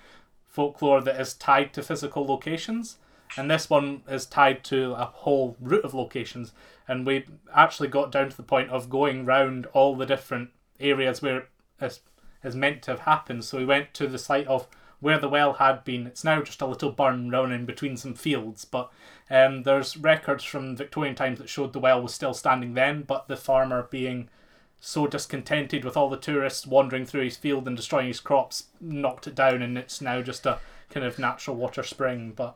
folklore 0.47 1.01
that 1.01 1.19
is 1.19 1.33
tied 1.33 1.73
to 1.73 1.83
physical 1.83 2.25
locations, 2.25 2.97
and 3.37 3.49
this 3.49 3.69
one 3.69 4.03
is 4.09 4.25
tied 4.25 4.63
to 4.65 4.93
a 4.93 5.05
whole 5.05 5.55
route 5.61 5.85
of 5.85 5.93
locations. 5.93 6.51
And 6.87 7.05
we 7.05 7.25
actually 7.55 7.87
got 7.87 8.11
down 8.11 8.29
to 8.29 8.35
the 8.35 8.43
point 8.43 8.69
of 8.69 8.89
going 8.89 9.23
round 9.25 9.67
all 9.67 9.95
the 9.95 10.05
different 10.05 10.49
areas 10.77 11.21
where 11.21 11.37
it 11.37 11.49
is, 11.79 12.01
is 12.43 12.55
meant 12.55 12.81
to 12.83 12.91
have 12.91 13.01
happened. 13.01 13.45
So 13.45 13.59
we 13.59 13.65
went 13.65 13.93
to 13.93 14.07
the 14.07 14.17
site 14.17 14.47
of 14.47 14.67
where 15.01 15.17
the 15.17 15.27
well 15.27 15.53
had 15.53 15.83
been. 15.83 16.07
It's 16.07 16.23
now 16.23 16.41
just 16.41 16.61
a 16.61 16.65
little 16.65 16.91
burn 16.91 17.29
running 17.29 17.65
between 17.65 17.97
some 17.97 18.13
fields, 18.13 18.63
but 18.63 18.91
um, 19.29 19.63
there's 19.63 19.97
records 19.97 20.43
from 20.43 20.77
Victorian 20.77 21.15
times 21.15 21.39
that 21.39 21.49
showed 21.49 21.73
the 21.73 21.79
well 21.79 22.01
was 22.01 22.13
still 22.13 22.33
standing 22.33 22.75
then, 22.75 23.01
but 23.01 23.27
the 23.27 23.35
farmer 23.35 23.87
being 23.89 24.29
so 24.79 25.07
discontented 25.07 25.83
with 25.83 25.97
all 25.97 26.09
the 26.09 26.17
tourists 26.17 26.65
wandering 26.65 27.05
through 27.05 27.23
his 27.23 27.37
field 27.37 27.67
and 27.67 27.77
destroying 27.77 28.07
his 28.07 28.19
crops 28.19 28.65
knocked 28.79 29.27
it 29.27 29.35
down, 29.35 29.61
and 29.61 29.77
it's 29.77 30.01
now 30.01 30.21
just 30.21 30.45
a 30.45 30.59
kind 30.89 31.05
of 31.05 31.19
natural 31.19 31.55
water 31.55 31.83
spring. 31.83 32.33
But 32.35 32.55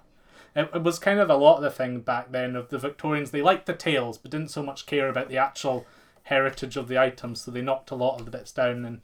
it, 0.56 0.70
it 0.74 0.84
was 0.84 1.00
kind 1.00 1.20
of 1.20 1.30
a 1.30 1.36
lot 1.36 1.58
of 1.58 1.64
the 1.64 1.72
thing 1.72 2.02
back 2.02 2.32
then 2.32 2.56
of 2.56 2.70
the 2.70 2.78
Victorians. 2.78 3.32
They 3.32 3.42
liked 3.42 3.66
the 3.66 3.74
tales, 3.74 4.18
but 4.18 4.32
didn't 4.32 4.52
so 4.52 4.64
much 4.64 4.86
care 4.86 5.10
about 5.10 5.30
the 5.30 5.38
actual 5.38 5.86
heritage 6.24 6.78
of 6.78 6.88
the 6.88 6.98
items, 6.98 7.42
so 7.42 7.52
they 7.52 7.62
knocked 7.62 7.92
a 7.92 7.96
lot 7.96 8.20
of 8.20 8.26
the 8.26 8.32
bits 8.32 8.52
down 8.52 8.86
and 8.86 9.02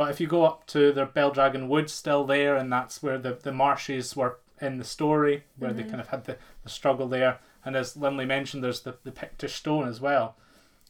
but 0.00 0.08
if 0.08 0.18
you 0.18 0.26
go 0.26 0.46
up 0.46 0.66
to 0.68 0.92
the 0.92 1.04
Baldragon 1.04 1.68
Wood's 1.68 1.92
still 1.92 2.24
there, 2.24 2.56
and 2.56 2.72
that's 2.72 3.02
where 3.02 3.18
the, 3.18 3.34
the 3.34 3.52
marshes 3.52 4.16
were 4.16 4.38
in 4.58 4.78
the 4.78 4.84
story, 4.84 5.44
where 5.58 5.74
they 5.74 5.82
kind 5.82 6.00
of 6.00 6.08
had 6.08 6.24
the, 6.24 6.38
the 6.62 6.70
struggle 6.70 7.06
there. 7.06 7.38
And 7.66 7.76
as 7.76 7.98
Lindley 7.98 8.24
mentioned, 8.24 8.64
there's 8.64 8.80
the, 8.80 8.96
the 9.04 9.10
Pictish 9.12 9.56
Stone 9.56 9.86
as 9.86 10.00
well. 10.00 10.36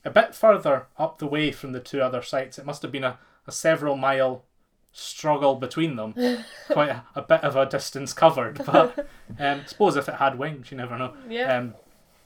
A 0.04 0.10
bit 0.10 0.32
further 0.32 0.86
up 0.96 1.18
the 1.18 1.26
way 1.26 1.50
from 1.50 1.72
the 1.72 1.80
two 1.80 2.00
other 2.00 2.22
sites, 2.22 2.56
it 2.56 2.64
must 2.64 2.82
have 2.82 2.92
been 2.92 3.02
a, 3.02 3.18
a 3.48 3.50
several 3.50 3.96
mile 3.96 4.44
struggle 4.92 5.56
between 5.56 5.96
them. 5.96 6.14
Quite 6.70 6.90
a, 6.90 7.04
a 7.16 7.22
bit 7.22 7.42
of 7.42 7.56
a 7.56 7.66
distance 7.66 8.12
covered. 8.12 8.64
But 8.64 9.08
um, 9.40 9.62
suppose 9.66 9.96
if 9.96 10.08
it 10.08 10.14
had 10.14 10.38
wings, 10.38 10.70
you 10.70 10.76
never 10.76 10.96
know. 10.96 11.14
Yeah. 11.28 11.56
Um, 11.56 11.74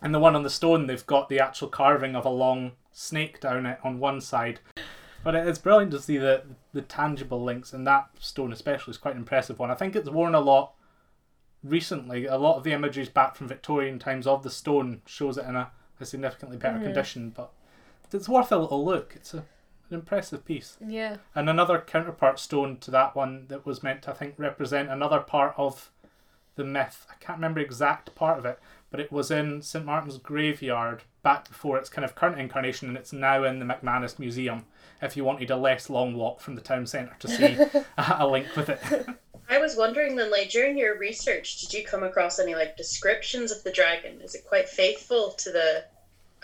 and 0.02 0.14
the 0.14 0.20
one 0.20 0.36
on 0.36 0.42
the 0.42 0.50
stone, 0.50 0.86
they've 0.86 1.06
got 1.06 1.30
the 1.30 1.40
actual 1.40 1.68
carving 1.68 2.14
of 2.14 2.26
a 2.26 2.28
long 2.28 2.72
snake 2.92 3.40
down 3.40 3.64
it 3.64 3.78
on 3.82 3.98
one 3.98 4.20
side. 4.20 4.60
But 5.24 5.34
it's 5.34 5.58
brilliant 5.58 5.90
to 5.92 6.00
see 6.00 6.18
the 6.18 6.42
the 6.72 6.82
tangible 6.82 7.42
links, 7.42 7.72
and 7.72 7.86
that 7.86 8.10
stone 8.20 8.52
especially 8.52 8.92
is 8.92 8.98
quite 8.98 9.14
an 9.14 9.20
impressive 9.20 9.58
one. 9.58 9.70
I 9.70 9.74
think 9.74 9.96
it's 9.96 10.10
worn 10.10 10.34
a 10.34 10.40
lot 10.40 10.74
recently. 11.62 12.26
A 12.26 12.36
lot 12.36 12.56
of 12.56 12.62
the 12.62 12.72
images 12.72 13.08
back 13.08 13.34
from 13.34 13.48
Victorian 13.48 13.98
times 13.98 14.26
of 14.26 14.42
the 14.42 14.50
stone 14.50 15.00
shows 15.06 15.38
it 15.38 15.46
in 15.46 15.56
a, 15.56 15.70
a 15.98 16.04
significantly 16.04 16.58
better 16.58 16.78
mm. 16.78 16.84
condition, 16.84 17.30
but 17.30 17.50
it's 18.12 18.28
worth 18.28 18.52
a 18.52 18.58
little 18.58 18.84
look. 18.84 19.14
It's 19.16 19.32
a, 19.32 19.38
an 19.38 19.94
impressive 19.94 20.44
piece. 20.44 20.76
Yeah. 20.86 21.16
And 21.34 21.48
another 21.48 21.78
counterpart 21.80 22.38
stone 22.38 22.76
to 22.78 22.90
that 22.90 23.16
one 23.16 23.46
that 23.48 23.64
was 23.64 23.82
meant 23.82 24.02
to, 24.02 24.10
I 24.10 24.14
think, 24.14 24.34
represent 24.36 24.90
another 24.90 25.20
part 25.20 25.54
of 25.56 25.90
the 26.56 26.64
myth. 26.64 27.06
I 27.10 27.14
can't 27.14 27.38
remember 27.38 27.60
exact 27.60 28.14
part 28.14 28.38
of 28.38 28.44
it, 28.44 28.60
but 28.90 29.00
it 29.00 29.10
was 29.10 29.30
in 29.30 29.62
St 29.62 29.84
Martin's 29.84 30.18
graveyard 30.18 31.02
back 31.22 31.48
before 31.48 31.78
its 31.78 31.88
kind 31.88 32.04
of 32.04 32.14
current 32.14 32.38
incarnation, 32.38 32.88
and 32.88 32.96
it's 32.96 33.12
now 33.12 33.42
in 33.42 33.58
the 33.58 33.64
McManus 33.64 34.18
Museum. 34.18 34.66
If 35.04 35.16
you 35.16 35.24
wanted 35.24 35.50
a 35.50 35.56
less 35.56 35.90
long 35.90 36.14
walk 36.14 36.40
from 36.40 36.54
the 36.54 36.60
town 36.60 36.86
centre 36.86 37.16
to 37.20 37.28
see 37.28 37.56
a 37.98 38.26
link 38.26 38.46
with 38.56 38.68
it. 38.70 38.80
I 39.48 39.58
was 39.58 39.76
wondering 39.76 40.16
then, 40.16 40.30
like 40.30 40.50
during 40.50 40.78
your 40.78 40.98
research, 40.98 41.60
did 41.60 41.74
you 41.74 41.84
come 41.84 42.02
across 42.02 42.38
any 42.38 42.54
like 42.54 42.76
descriptions 42.76 43.52
of 43.52 43.62
the 43.62 43.70
dragon? 43.70 44.20
Is 44.22 44.34
it 44.34 44.46
quite 44.46 44.68
faithful 44.68 45.32
to 45.38 45.52
the 45.52 45.84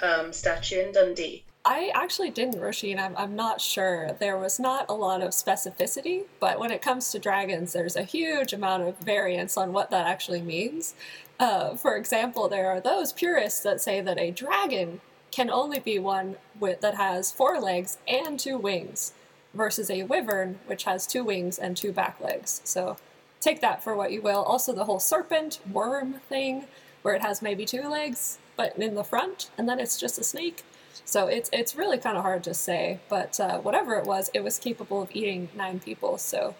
um, 0.02 0.32
statue 0.32 0.80
in 0.80 0.92
Dundee? 0.92 1.44
I 1.64 1.92
actually 1.94 2.30
didn't, 2.30 2.60
Roisin. 2.60 2.98
I'm, 2.98 3.14
I'm 3.16 3.36
not 3.36 3.60
sure. 3.60 4.16
There 4.18 4.38
was 4.38 4.58
not 4.58 4.86
a 4.88 4.94
lot 4.94 5.22
of 5.22 5.30
specificity, 5.30 6.24
but 6.40 6.58
when 6.58 6.70
it 6.70 6.80
comes 6.80 7.10
to 7.12 7.18
dragons, 7.18 7.72
there's 7.72 7.96
a 7.96 8.02
huge 8.02 8.52
amount 8.52 8.84
of 8.84 8.98
variance 8.98 9.56
on 9.56 9.72
what 9.72 9.90
that 9.90 10.06
actually 10.06 10.40
means. 10.40 10.94
Uh, 11.38 11.74
for 11.74 11.96
example, 11.96 12.48
there 12.48 12.70
are 12.70 12.80
those 12.80 13.12
purists 13.12 13.60
that 13.60 13.80
say 13.80 14.00
that 14.00 14.18
a 14.18 14.30
dragon 14.30 15.00
can 15.30 15.50
only 15.50 15.78
be 15.78 15.98
one 15.98 16.36
with, 16.58 16.80
that 16.80 16.94
has 16.94 17.32
four 17.32 17.60
legs 17.60 17.98
and 18.08 18.38
two 18.38 18.58
wings, 18.58 19.12
versus 19.54 19.90
a 19.90 20.02
wyvern, 20.04 20.58
which 20.66 20.84
has 20.84 21.06
two 21.06 21.24
wings 21.24 21.58
and 21.58 21.76
two 21.76 21.92
back 21.92 22.20
legs. 22.20 22.60
So 22.64 22.96
take 23.40 23.60
that 23.60 23.82
for 23.82 23.94
what 23.96 24.12
you 24.12 24.22
will. 24.22 24.42
Also, 24.42 24.72
the 24.72 24.84
whole 24.84 25.00
serpent 25.00 25.60
worm 25.70 26.14
thing, 26.28 26.66
where 27.02 27.14
it 27.14 27.22
has 27.22 27.42
maybe 27.42 27.64
two 27.64 27.88
legs, 27.88 28.38
but 28.56 28.76
in 28.78 28.94
the 28.94 29.04
front, 29.04 29.50
and 29.56 29.68
then 29.68 29.80
it's 29.80 29.98
just 29.98 30.18
a 30.18 30.24
snake. 30.24 30.62
So 31.04 31.26
it's 31.26 31.50
it's 31.52 31.74
really 31.74 31.98
kind 31.98 32.16
of 32.16 32.22
hard 32.22 32.44
to 32.44 32.54
say, 32.54 33.00
but 33.08 33.40
uh, 33.40 33.58
whatever 33.58 33.94
it 33.94 34.04
was, 34.04 34.30
it 34.34 34.44
was 34.44 34.58
capable 34.58 35.02
of 35.02 35.10
eating 35.12 35.48
nine 35.56 35.80
people. 35.80 36.18
So 36.18 36.54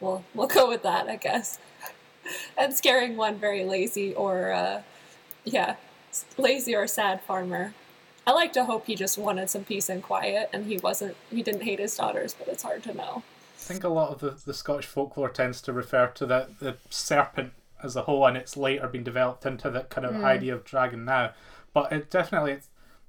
we'll 0.00 0.24
we'll 0.34 0.48
go 0.48 0.68
with 0.68 0.82
that, 0.82 1.08
I 1.08 1.16
guess. 1.16 1.58
and 2.58 2.74
scaring 2.74 3.16
one 3.16 3.36
very 3.36 3.64
lazy 3.64 4.12
or 4.14 4.52
uh, 4.52 4.82
yeah, 5.44 5.76
lazy 6.36 6.74
or 6.74 6.86
sad 6.86 7.22
farmer. 7.22 7.72
I 8.26 8.32
like 8.32 8.52
to 8.54 8.64
hope 8.64 8.86
he 8.86 8.94
just 8.94 9.18
wanted 9.18 9.50
some 9.50 9.64
peace 9.64 9.88
and 9.88 10.02
quiet, 10.02 10.48
and 10.52 10.66
he 10.66 10.78
wasn't. 10.78 11.16
He 11.30 11.42
didn't 11.42 11.62
hate 11.62 11.78
his 11.78 11.96
daughters, 11.96 12.34
but 12.38 12.48
it's 12.48 12.62
hard 12.62 12.82
to 12.84 12.94
know. 12.94 13.22
I 13.56 13.60
think 13.66 13.84
a 13.84 13.88
lot 13.88 14.10
of 14.10 14.20
the, 14.20 14.30
the 14.44 14.54
Scottish 14.54 14.86
folklore 14.86 15.28
tends 15.30 15.60
to 15.62 15.72
refer 15.72 16.06
to 16.08 16.26
the, 16.26 16.48
the 16.60 16.76
serpent 16.90 17.52
as 17.82 17.96
a 17.96 18.02
whole, 18.02 18.26
and 18.26 18.36
it's 18.36 18.56
later 18.56 18.86
been 18.88 19.04
developed 19.04 19.44
into 19.46 19.70
the 19.70 19.80
kind 19.82 20.06
of 20.06 20.22
idea 20.24 20.54
of 20.54 20.64
dragon 20.64 21.04
now. 21.04 21.32
But 21.72 21.92
it 21.92 22.10
definitely, 22.10 22.58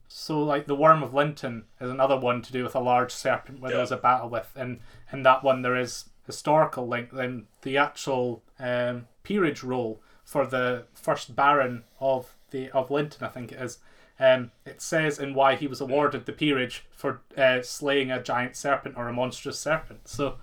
so 0.08 0.41
like 0.43 0.65
the 0.65 0.75
Worm 0.75 1.04
of 1.04 1.13
Linton 1.13 1.65
is 1.80 1.89
another 1.89 2.17
one 2.17 2.41
to 2.41 2.51
do 2.51 2.63
with 2.63 2.75
a 2.75 2.80
large 2.80 3.12
serpent 3.12 3.60
where 3.60 3.71
Yeah. 3.71 3.78
there's 3.78 3.91
a 3.91 3.97
battle 3.97 4.30
with, 4.30 4.51
and 4.56 4.80
in 5.12 5.23
that 5.23 5.43
one 5.43 5.62
there 5.62 5.75
is 5.78 6.06
historical 6.25 6.88
link. 6.88 7.12
Then 7.12 7.47
the 7.62 7.78
actual 7.78 8.41
um, 8.60 9.08
peerage 9.23 9.62
roll 9.63 10.01
for 10.23 10.45
the 10.47 10.86
first 10.93 11.36
Baron 11.36 11.84
of 11.99 12.34
the 12.51 12.69
of 12.71 12.89
Linton, 12.91 13.25
I 13.25 13.30
think 13.30 13.51
it 13.51 13.62
is. 13.62 13.78
Um, 14.19 14.51
it 14.65 14.82
says 14.82 15.19
in 15.19 15.34
why 15.34 15.56
he 15.56 15.67
was 15.67 15.82
awarded 15.82 16.25
the 16.25 16.32
peerage 16.32 16.86
for 16.95 17.21
uh, 17.38 17.62
slaying 17.62 18.12
a 18.12 18.23
giant 18.23 18.56
serpent 18.56 18.95
or 18.97 19.10
a 19.10 19.13
monstrous 19.13 19.60
serpent. 19.60 20.08
So 20.08 20.36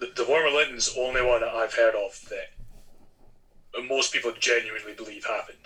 The, 0.00 0.10
the 0.16 0.24
Worm 0.24 0.46
of 0.46 0.54
Linton's 0.54 0.94
only 0.98 1.22
one 1.22 1.40
that 1.40 1.54
I've 1.54 1.74
heard 1.74 1.94
of 1.94 2.28
that 2.30 2.52
most 3.88 4.12
people 4.12 4.32
genuinely 4.38 4.94
believe 4.94 5.24
happened. 5.24 5.58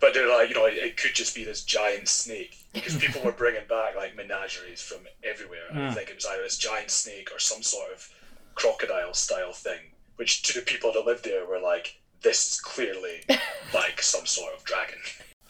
But 0.00 0.14
they're 0.14 0.28
like, 0.28 0.48
you 0.48 0.56
know, 0.56 0.66
it, 0.66 0.74
it 0.74 0.96
could 0.96 1.14
just 1.14 1.34
be 1.34 1.44
this 1.44 1.62
giant 1.62 2.08
snake 2.08 2.56
because 2.72 2.96
people 2.96 3.22
were 3.22 3.32
bringing 3.32 3.66
back 3.68 3.94
like 3.96 4.16
menageries 4.16 4.82
from 4.82 4.98
everywhere. 5.22 5.60
And 5.70 5.78
I 5.78 5.92
think 5.92 6.10
it 6.10 6.16
was 6.16 6.26
either 6.26 6.42
this 6.42 6.58
giant 6.58 6.90
snake 6.90 7.30
or 7.32 7.38
some 7.38 7.62
sort 7.62 7.92
of 7.92 8.08
crocodile 8.56 9.14
style 9.14 9.52
thing, 9.52 9.78
which 10.16 10.42
to 10.42 10.58
the 10.58 10.64
people 10.66 10.92
that 10.92 11.06
lived 11.06 11.24
there 11.24 11.46
were 11.46 11.60
like, 11.60 12.00
this 12.22 12.52
is 12.54 12.60
clearly 12.60 13.22
like 13.74 14.02
some 14.02 14.26
sort 14.26 14.54
of 14.54 14.64
dragon. 14.64 14.98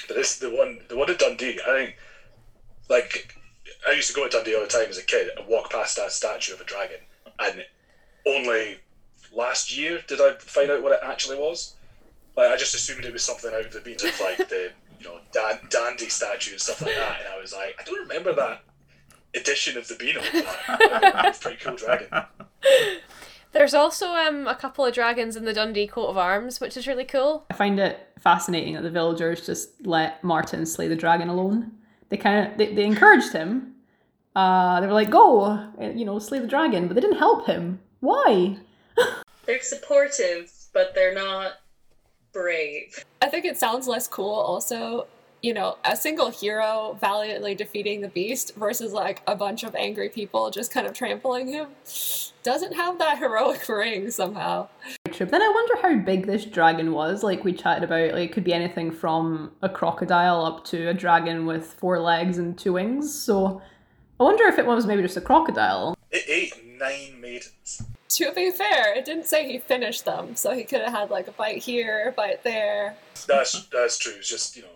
But 0.09 0.17
this 0.17 0.39
the 0.39 0.51
one 0.51 0.81
the 0.89 0.97
one 0.97 1.11
at 1.11 1.19
Dundee, 1.19 1.61
I 1.67 1.71
think 1.73 1.97
like 2.89 3.37
I 3.89 3.93
used 3.93 4.09
to 4.09 4.15
go 4.15 4.25
to 4.25 4.31
Dundee 4.31 4.55
all 4.55 4.63
the 4.63 4.69
time 4.69 4.89
as 4.89 4.99
a 4.99 5.03
kid 5.03 5.31
and 5.37 5.47
walk 5.47 5.71
past 5.71 5.97
that 5.97 6.13
statue 6.13 6.55
of 6.55 6.61
a 6.61 6.65
dragon 6.65 6.99
and 7.39 7.65
only 8.27 8.79
last 9.35 9.77
year 9.77 10.01
did 10.07 10.21
I 10.21 10.35
find 10.39 10.71
out 10.71 10.83
what 10.83 10.93
it 10.93 11.01
actually 11.03 11.39
was. 11.39 11.75
Like 12.37 12.51
I 12.51 12.57
just 12.57 12.75
assumed 12.75 13.05
it 13.05 13.13
was 13.13 13.25
something 13.25 13.53
out 13.53 13.67
of 13.67 13.73
the 13.73 13.81
beans 13.81 14.05
of 14.05 14.19
like 14.21 14.49
the 14.49 14.71
you 14.99 15.07
know 15.07 15.19
Dan- 15.33 15.61
dandy 15.69 16.09
statue 16.09 16.53
and 16.53 16.61
stuff 16.61 16.81
like 16.83 16.95
that, 16.95 17.21
and 17.21 17.29
I 17.29 17.41
was 17.41 17.53
like, 17.53 17.77
I 17.79 17.85
don't 17.85 18.01
remember 18.01 18.35
that 18.35 18.63
edition 19.35 19.77
of 19.77 19.89
the 19.89 19.95
Beano. 19.97 20.21
It's 21.29 21.39
pretty 21.39 21.59
cool 21.63 21.77
dragon. 21.77 22.09
There's 23.53 23.75
also 23.75 24.09
um 24.09 24.47
a 24.49 24.55
couple 24.55 24.85
of 24.85 24.95
dragons 24.95 25.37
in 25.37 25.45
the 25.45 25.53
Dundee 25.53 25.87
coat 25.87 26.07
of 26.07 26.19
arms, 26.19 26.61
which 26.61 26.77
is 26.77 26.87
really 26.87 27.05
cool. 27.05 27.45
I 27.51 27.55
find 27.55 27.79
it 27.79 28.09
fascinating 28.19 28.75
that 28.75 28.83
the 28.83 28.91
villagers 28.91 29.47
just 29.47 29.87
let 29.87 30.23
Martin 30.25 30.67
slay 30.67 30.89
the 30.89 30.97
dragon 30.97 31.29
alone. 31.29 31.73
They 32.09 32.17
kind 32.17 32.51
of 32.51 32.59
they, 32.59 32.75
they 32.75 32.85
encouraged 32.85 33.33
him. 33.33 33.75
Uh, 34.35 34.81
they 34.81 34.87
were 34.87 34.95
like, 34.95 35.11
"Go, 35.11 35.43
uh, 35.43 35.69
you 35.95 36.05
know, 36.05 36.19
slay 36.19 36.39
the 36.39 36.47
dragon," 36.47 36.89
but 36.89 36.95
they 36.95 37.01
didn't 37.01 37.19
help 37.19 37.47
him. 37.47 37.81
Why? 38.01 38.57
They're 39.45 39.63
supportive, 39.63 40.51
but 40.73 40.95
they're 40.95 41.15
not 41.15 41.55
brave. 42.33 43.05
I 43.21 43.29
think 43.29 43.45
it 43.45 43.59
sounds 43.59 43.87
less 43.89 44.09
cool 44.09 44.33
also 44.33 45.07
you 45.43 45.53
know, 45.53 45.77
a 45.85 45.97
single 45.97 46.31
hero 46.31 46.97
valiantly 47.01 47.55
defeating 47.55 48.01
the 48.01 48.09
beast 48.09 48.55
versus 48.55 48.93
like 48.93 49.23
a 49.27 49.35
bunch 49.35 49.65
of 49.65 49.75
angry 49.75 50.09
people 50.09 50.51
just 50.51 50.73
kind 50.73 50.87
of 50.87 50.95
trampling 50.95 51.49
him 51.49 51.67
doesn't 52.45 52.75
have 52.75 52.99
that 52.99 53.19
heroic 53.19 53.69
ring 53.69 54.11
somehow. 54.11 54.69
True. 55.11 55.27
Then 55.27 55.43
I 55.43 55.49
wonder 55.49 55.83
how 55.83 56.05
big 56.05 56.27
this 56.27 56.45
dragon 56.45 56.93
was. 56.93 57.25
Like 57.25 57.45
we 57.45 57.53
chatted 57.53 57.83
about, 57.83 58.13
like 58.13 58.31
it 58.31 58.33
could 58.33 58.45
be 58.45 58.53
anything 58.53 58.93
from 58.93 59.51
a 59.63 59.69
crocodile 59.69 60.45
up 60.45 60.65
to 60.67 60.89
a 60.89 60.95
dragon 60.95 61.45
with 61.45 61.67
four 61.67 61.99
legs 61.99 62.39
and 62.39 62.57
two 62.57 62.75
wings. 62.75 63.13
So 63.13 63.61
I 64.21 64.23
wonder 64.23 64.45
if 64.45 64.59
it 64.59 64.67
was 64.67 64.87
maybe 64.87 65.03
just 65.03 65.17
a 65.17 65.21
crocodile. 65.21 65.97
It 66.13 66.25
ate 66.29 66.79
nine 66.79 67.21
maidens. 67.21 67.83
To 68.11 68.31
be 68.33 68.51
fair, 68.51 68.95
it 68.95 69.05
didn't 69.05 69.25
say 69.25 69.51
he 69.51 69.59
finished 69.59 70.05
them, 70.05 70.37
so 70.37 70.53
he 70.53 70.65
could 70.65 70.83
have 70.83 70.93
had 70.93 71.11
like 71.11 71.29
a 71.29 71.33
bite 71.33 71.63
here, 71.63 72.09
a 72.11 72.13
bite 72.13 72.45
there. 72.45 72.95
That's 73.27 73.67
that's 73.67 73.99
true. 73.99 74.13
It's 74.19 74.29
just 74.29 74.55
you 74.55 74.63
know 74.63 74.69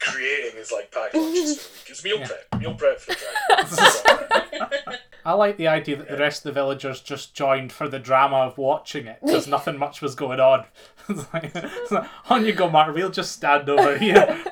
creating 0.00 0.58
is 0.58 0.72
like 0.72 0.90
pack 0.92 1.14
lunches 1.14 1.62
for 1.62 1.72
the 1.72 1.78
week. 1.78 1.90
It's 1.90 2.04
meal 2.04 2.18
prep. 2.18 2.60
Meal 2.60 2.74
prep 2.74 3.00
for 3.00 3.12
the 3.12 4.38
dragon. 4.64 4.98
I 5.24 5.32
like 5.32 5.56
the 5.56 5.68
idea 5.68 5.96
that 5.96 6.08
the 6.08 6.16
rest 6.16 6.46
of 6.46 6.54
the 6.54 6.60
villagers 6.60 7.00
just 7.00 7.34
joined 7.34 7.72
for 7.72 7.88
the 7.88 7.98
drama 7.98 8.36
of 8.36 8.56
watching 8.56 9.06
it 9.06 9.18
because 9.22 9.46
nothing 9.48 9.76
much 9.76 10.00
was 10.00 10.14
going 10.14 10.40
on. 10.40 10.64
it's 11.08 11.32
like, 11.34 11.50
it's 11.54 11.90
like, 11.90 12.08
on 12.30 12.46
you 12.46 12.52
go, 12.52 12.70
Martin. 12.70 12.94
We'll 12.94 13.10
just 13.10 13.32
stand 13.32 13.68
over 13.68 13.98
here. 13.98 14.42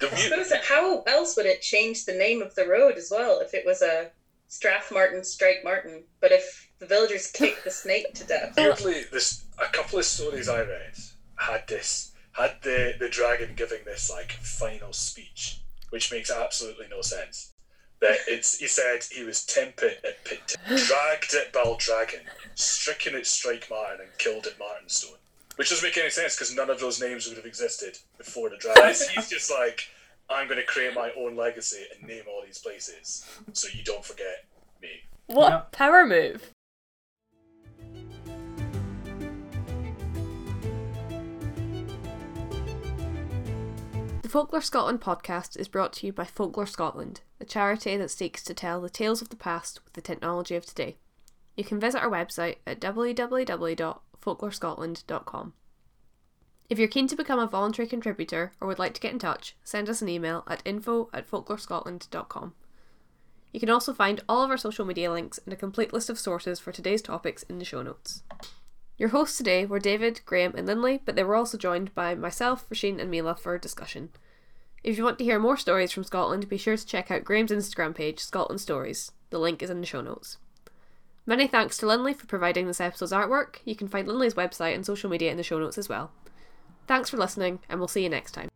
The 0.00 0.10
I 0.10 0.14
mute, 0.14 0.20
suppose 0.20 0.48
that 0.50 0.64
how 0.64 1.02
else 1.02 1.36
would 1.36 1.46
it 1.46 1.60
change 1.60 2.04
the 2.04 2.14
name 2.14 2.42
of 2.42 2.54
the 2.54 2.66
road 2.66 2.94
as 2.96 3.10
well 3.10 3.40
if 3.40 3.54
it 3.54 3.66
was 3.66 3.82
a 3.82 4.10
Strathmartine 4.48 5.24
Strike 5.24 5.62
Martin? 5.62 6.04
But 6.20 6.32
if 6.32 6.70
the 6.78 6.86
villagers 6.86 7.30
kicked 7.30 7.64
the 7.64 7.70
snake 7.70 8.14
to 8.14 8.24
death, 8.24 8.54
weirdly, 8.56 9.02
this 9.12 9.44
a 9.58 9.66
couple 9.66 9.98
of 9.98 10.04
stories 10.04 10.48
I 10.48 10.60
read 10.60 10.94
had 11.36 11.66
this 11.68 12.12
had 12.34 12.56
the 12.62 12.94
the 12.98 13.08
dragon 13.08 13.54
giving 13.56 13.84
this 13.84 14.10
like 14.10 14.32
final 14.32 14.92
speech, 14.92 15.60
which 15.90 16.12
makes 16.12 16.30
absolutely 16.30 16.86
no 16.90 17.00
sense. 17.00 17.52
That 18.00 18.18
it's 18.28 18.58
he 18.58 18.66
said 18.66 19.00
he 19.10 19.24
was 19.24 19.44
tempted 19.44 19.98
at 20.04 20.24
pit, 20.24 20.56
dragged 20.66 21.34
at 21.34 21.52
Baldragon, 21.52 22.20
stricken 22.54 23.14
at 23.14 23.26
Strike 23.26 23.68
Martin, 23.70 24.00
and 24.02 24.18
killed 24.18 24.46
at 24.46 24.58
Martinstone. 24.58 25.16
Which 25.56 25.70
doesn't 25.70 25.86
make 25.86 25.96
any 25.96 26.10
sense 26.10 26.34
because 26.34 26.54
none 26.54 26.68
of 26.68 26.80
those 26.80 27.00
names 27.00 27.28
would 27.28 27.36
have 27.36 27.46
existed 27.46 27.96
before 28.18 28.50
the 28.50 28.56
dragon. 28.56 28.88
He's 29.14 29.30
just 29.30 29.50
like, 29.50 29.82
I'm 30.28 30.48
going 30.48 30.58
to 30.58 30.66
create 30.66 30.94
my 30.94 31.12
own 31.16 31.36
legacy 31.36 31.84
and 31.94 32.08
name 32.08 32.24
all 32.28 32.42
these 32.44 32.58
places 32.58 33.24
so 33.52 33.68
you 33.72 33.84
don't 33.84 34.04
forget 34.04 34.46
me. 34.82 34.88
What 35.26 35.50
Yeah. 35.50 35.62
power 35.70 36.04
move! 36.04 36.50
Folklore 44.34 44.62
Scotland 44.62 45.00
podcast 45.00 45.56
is 45.56 45.68
brought 45.68 45.92
to 45.92 46.06
you 46.06 46.12
by 46.12 46.24
Folklore 46.24 46.66
Scotland, 46.66 47.20
a 47.40 47.44
charity 47.44 47.96
that 47.96 48.10
seeks 48.10 48.42
to 48.42 48.52
tell 48.52 48.80
the 48.80 48.90
tales 48.90 49.22
of 49.22 49.28
the 49.28 49.36
past 49.36 49.78
with 49.84 49.92
the 49.92 50.00
technology 50.00 50.56
of 50.56 50.66
today. 50.66 50.96
You 51.56 51.62
can 51.62 51.78
visit 51.78 52.02
our 52.02 52.10
website 52.10 52.56
at 52.66 52.80
www.folklorescotland.com. 52.80 55.52
If 56.68 56.80
you're 56.80 56.88
keen 56.88 57.06
to 57.06 57.14
become 57.14 57.38
a 57.38 57.46
voluntary 57.46 57.86
contributor 57.86 58.50
or 58.60 58.66
would 58.66 58.80
like 58.80 58.94
to 58.94 59.00
get 59.00 59.12
in 59.12 59.20
touch, 59.20 59.54
send 59.62 59.88
us 59.88 60.02
an 60.02 60.08
email 60.08 60.42
at 60.48 60.62
info 60.64 61.08
at 61.14 61.30
folklorescotland.com. 61.30 62.54
You 63.52 63.60
can 63.60 63.70
also 63.70 63.94
find 63.94 64.20
all 64.28 64.42
of 64.42 64.50
our 64.50 64.56
social 64.56 64.84
media 64.84 65.12
links 65.12 65.38
and 65.44 65.52
a 65.52 65.56
complete 65.56 65.92
list 65.92 66.10
of 66.10 66.18
sources 66.18 66.58
for 66.58 66.72
today's 66.72 67.02
topics 67.02 67.44
in 67.44 67.60
the 67.60 67.64
show 67.64 67.82
notes. 67.82 68.24
Your 68.96 69.10
hosts 69.10 69.36
today 69.36 69.64
were 69.64 69.78
David, 69.78 70.22
Graham, 70.24 70.54
and 70.56 70.66
Lindley, 70.66 70.98
but 71.04 71.14
they 71.14 71.22
were 71.22 71.36
also 71.36 71.56
joined 71.56 71.94
by 71.94 72.16
myself, 72.16 72.68
Roisin, 72.68 73.00
and 73.00 73.12
Mila 73.12 73.36
for 73.36 73.56
discussion. 73.58 74.10
If 74.84 74.98
you 74.98 75.04
want 75.04 75.16
to 75.18 75.24
hear 75.24 75.38
more 75.38 75.56
stories 75.56 75.92
from 75.92 76.04
Scotland, 76.04 76.46
be 76.46 76.58
sure 76.58 76.76
to 76.76 76.86
check 76.86 77.10
out 77.10 77.24
Graham's 77.24 77.50
Instagram 77.50 77.94
page, 77.94 78.18
Scotland 78.20 78.60
Stories. 78.60 79.12
The 79.30 79.38
link 79.38 79.62
is 79.62 79.70
in 79.70 79.80
the 79.80 79.86
show 79.86 80.02
notes. 80.02 80.36
Many 81.24 81.46
thanks 81.46 81.78
to 81.78 81.86
Lindley 81.86 82.12
for 82.12 82.26
providing 82.26 82.66
this 82.66 82.82
episode's 82.82 83.10
artwork. 83.10 83.60
You 83.64 83.74
can 83.74 83.88
find 83.88 84.06
Lindley's 84.06 84.34
website 84.34 84.74
and 84.74 84.84
social 84.84 85.08
media 85.08 85.30
in 85.30 85.38
the 85.38 85.42
show 85.42 85.58
notes 85.58 85.78
as 85.78 85.88
well. 85.88 86.12
Thanks 86.86 87.08
for 87.08 87.16
listening, 87.16 87.60
and 87.70 87.80
we'll 87.80 87.88
see 87.88 88.02
you 88.02 88.10
next 88.10 88.32
time. 88.32 88.50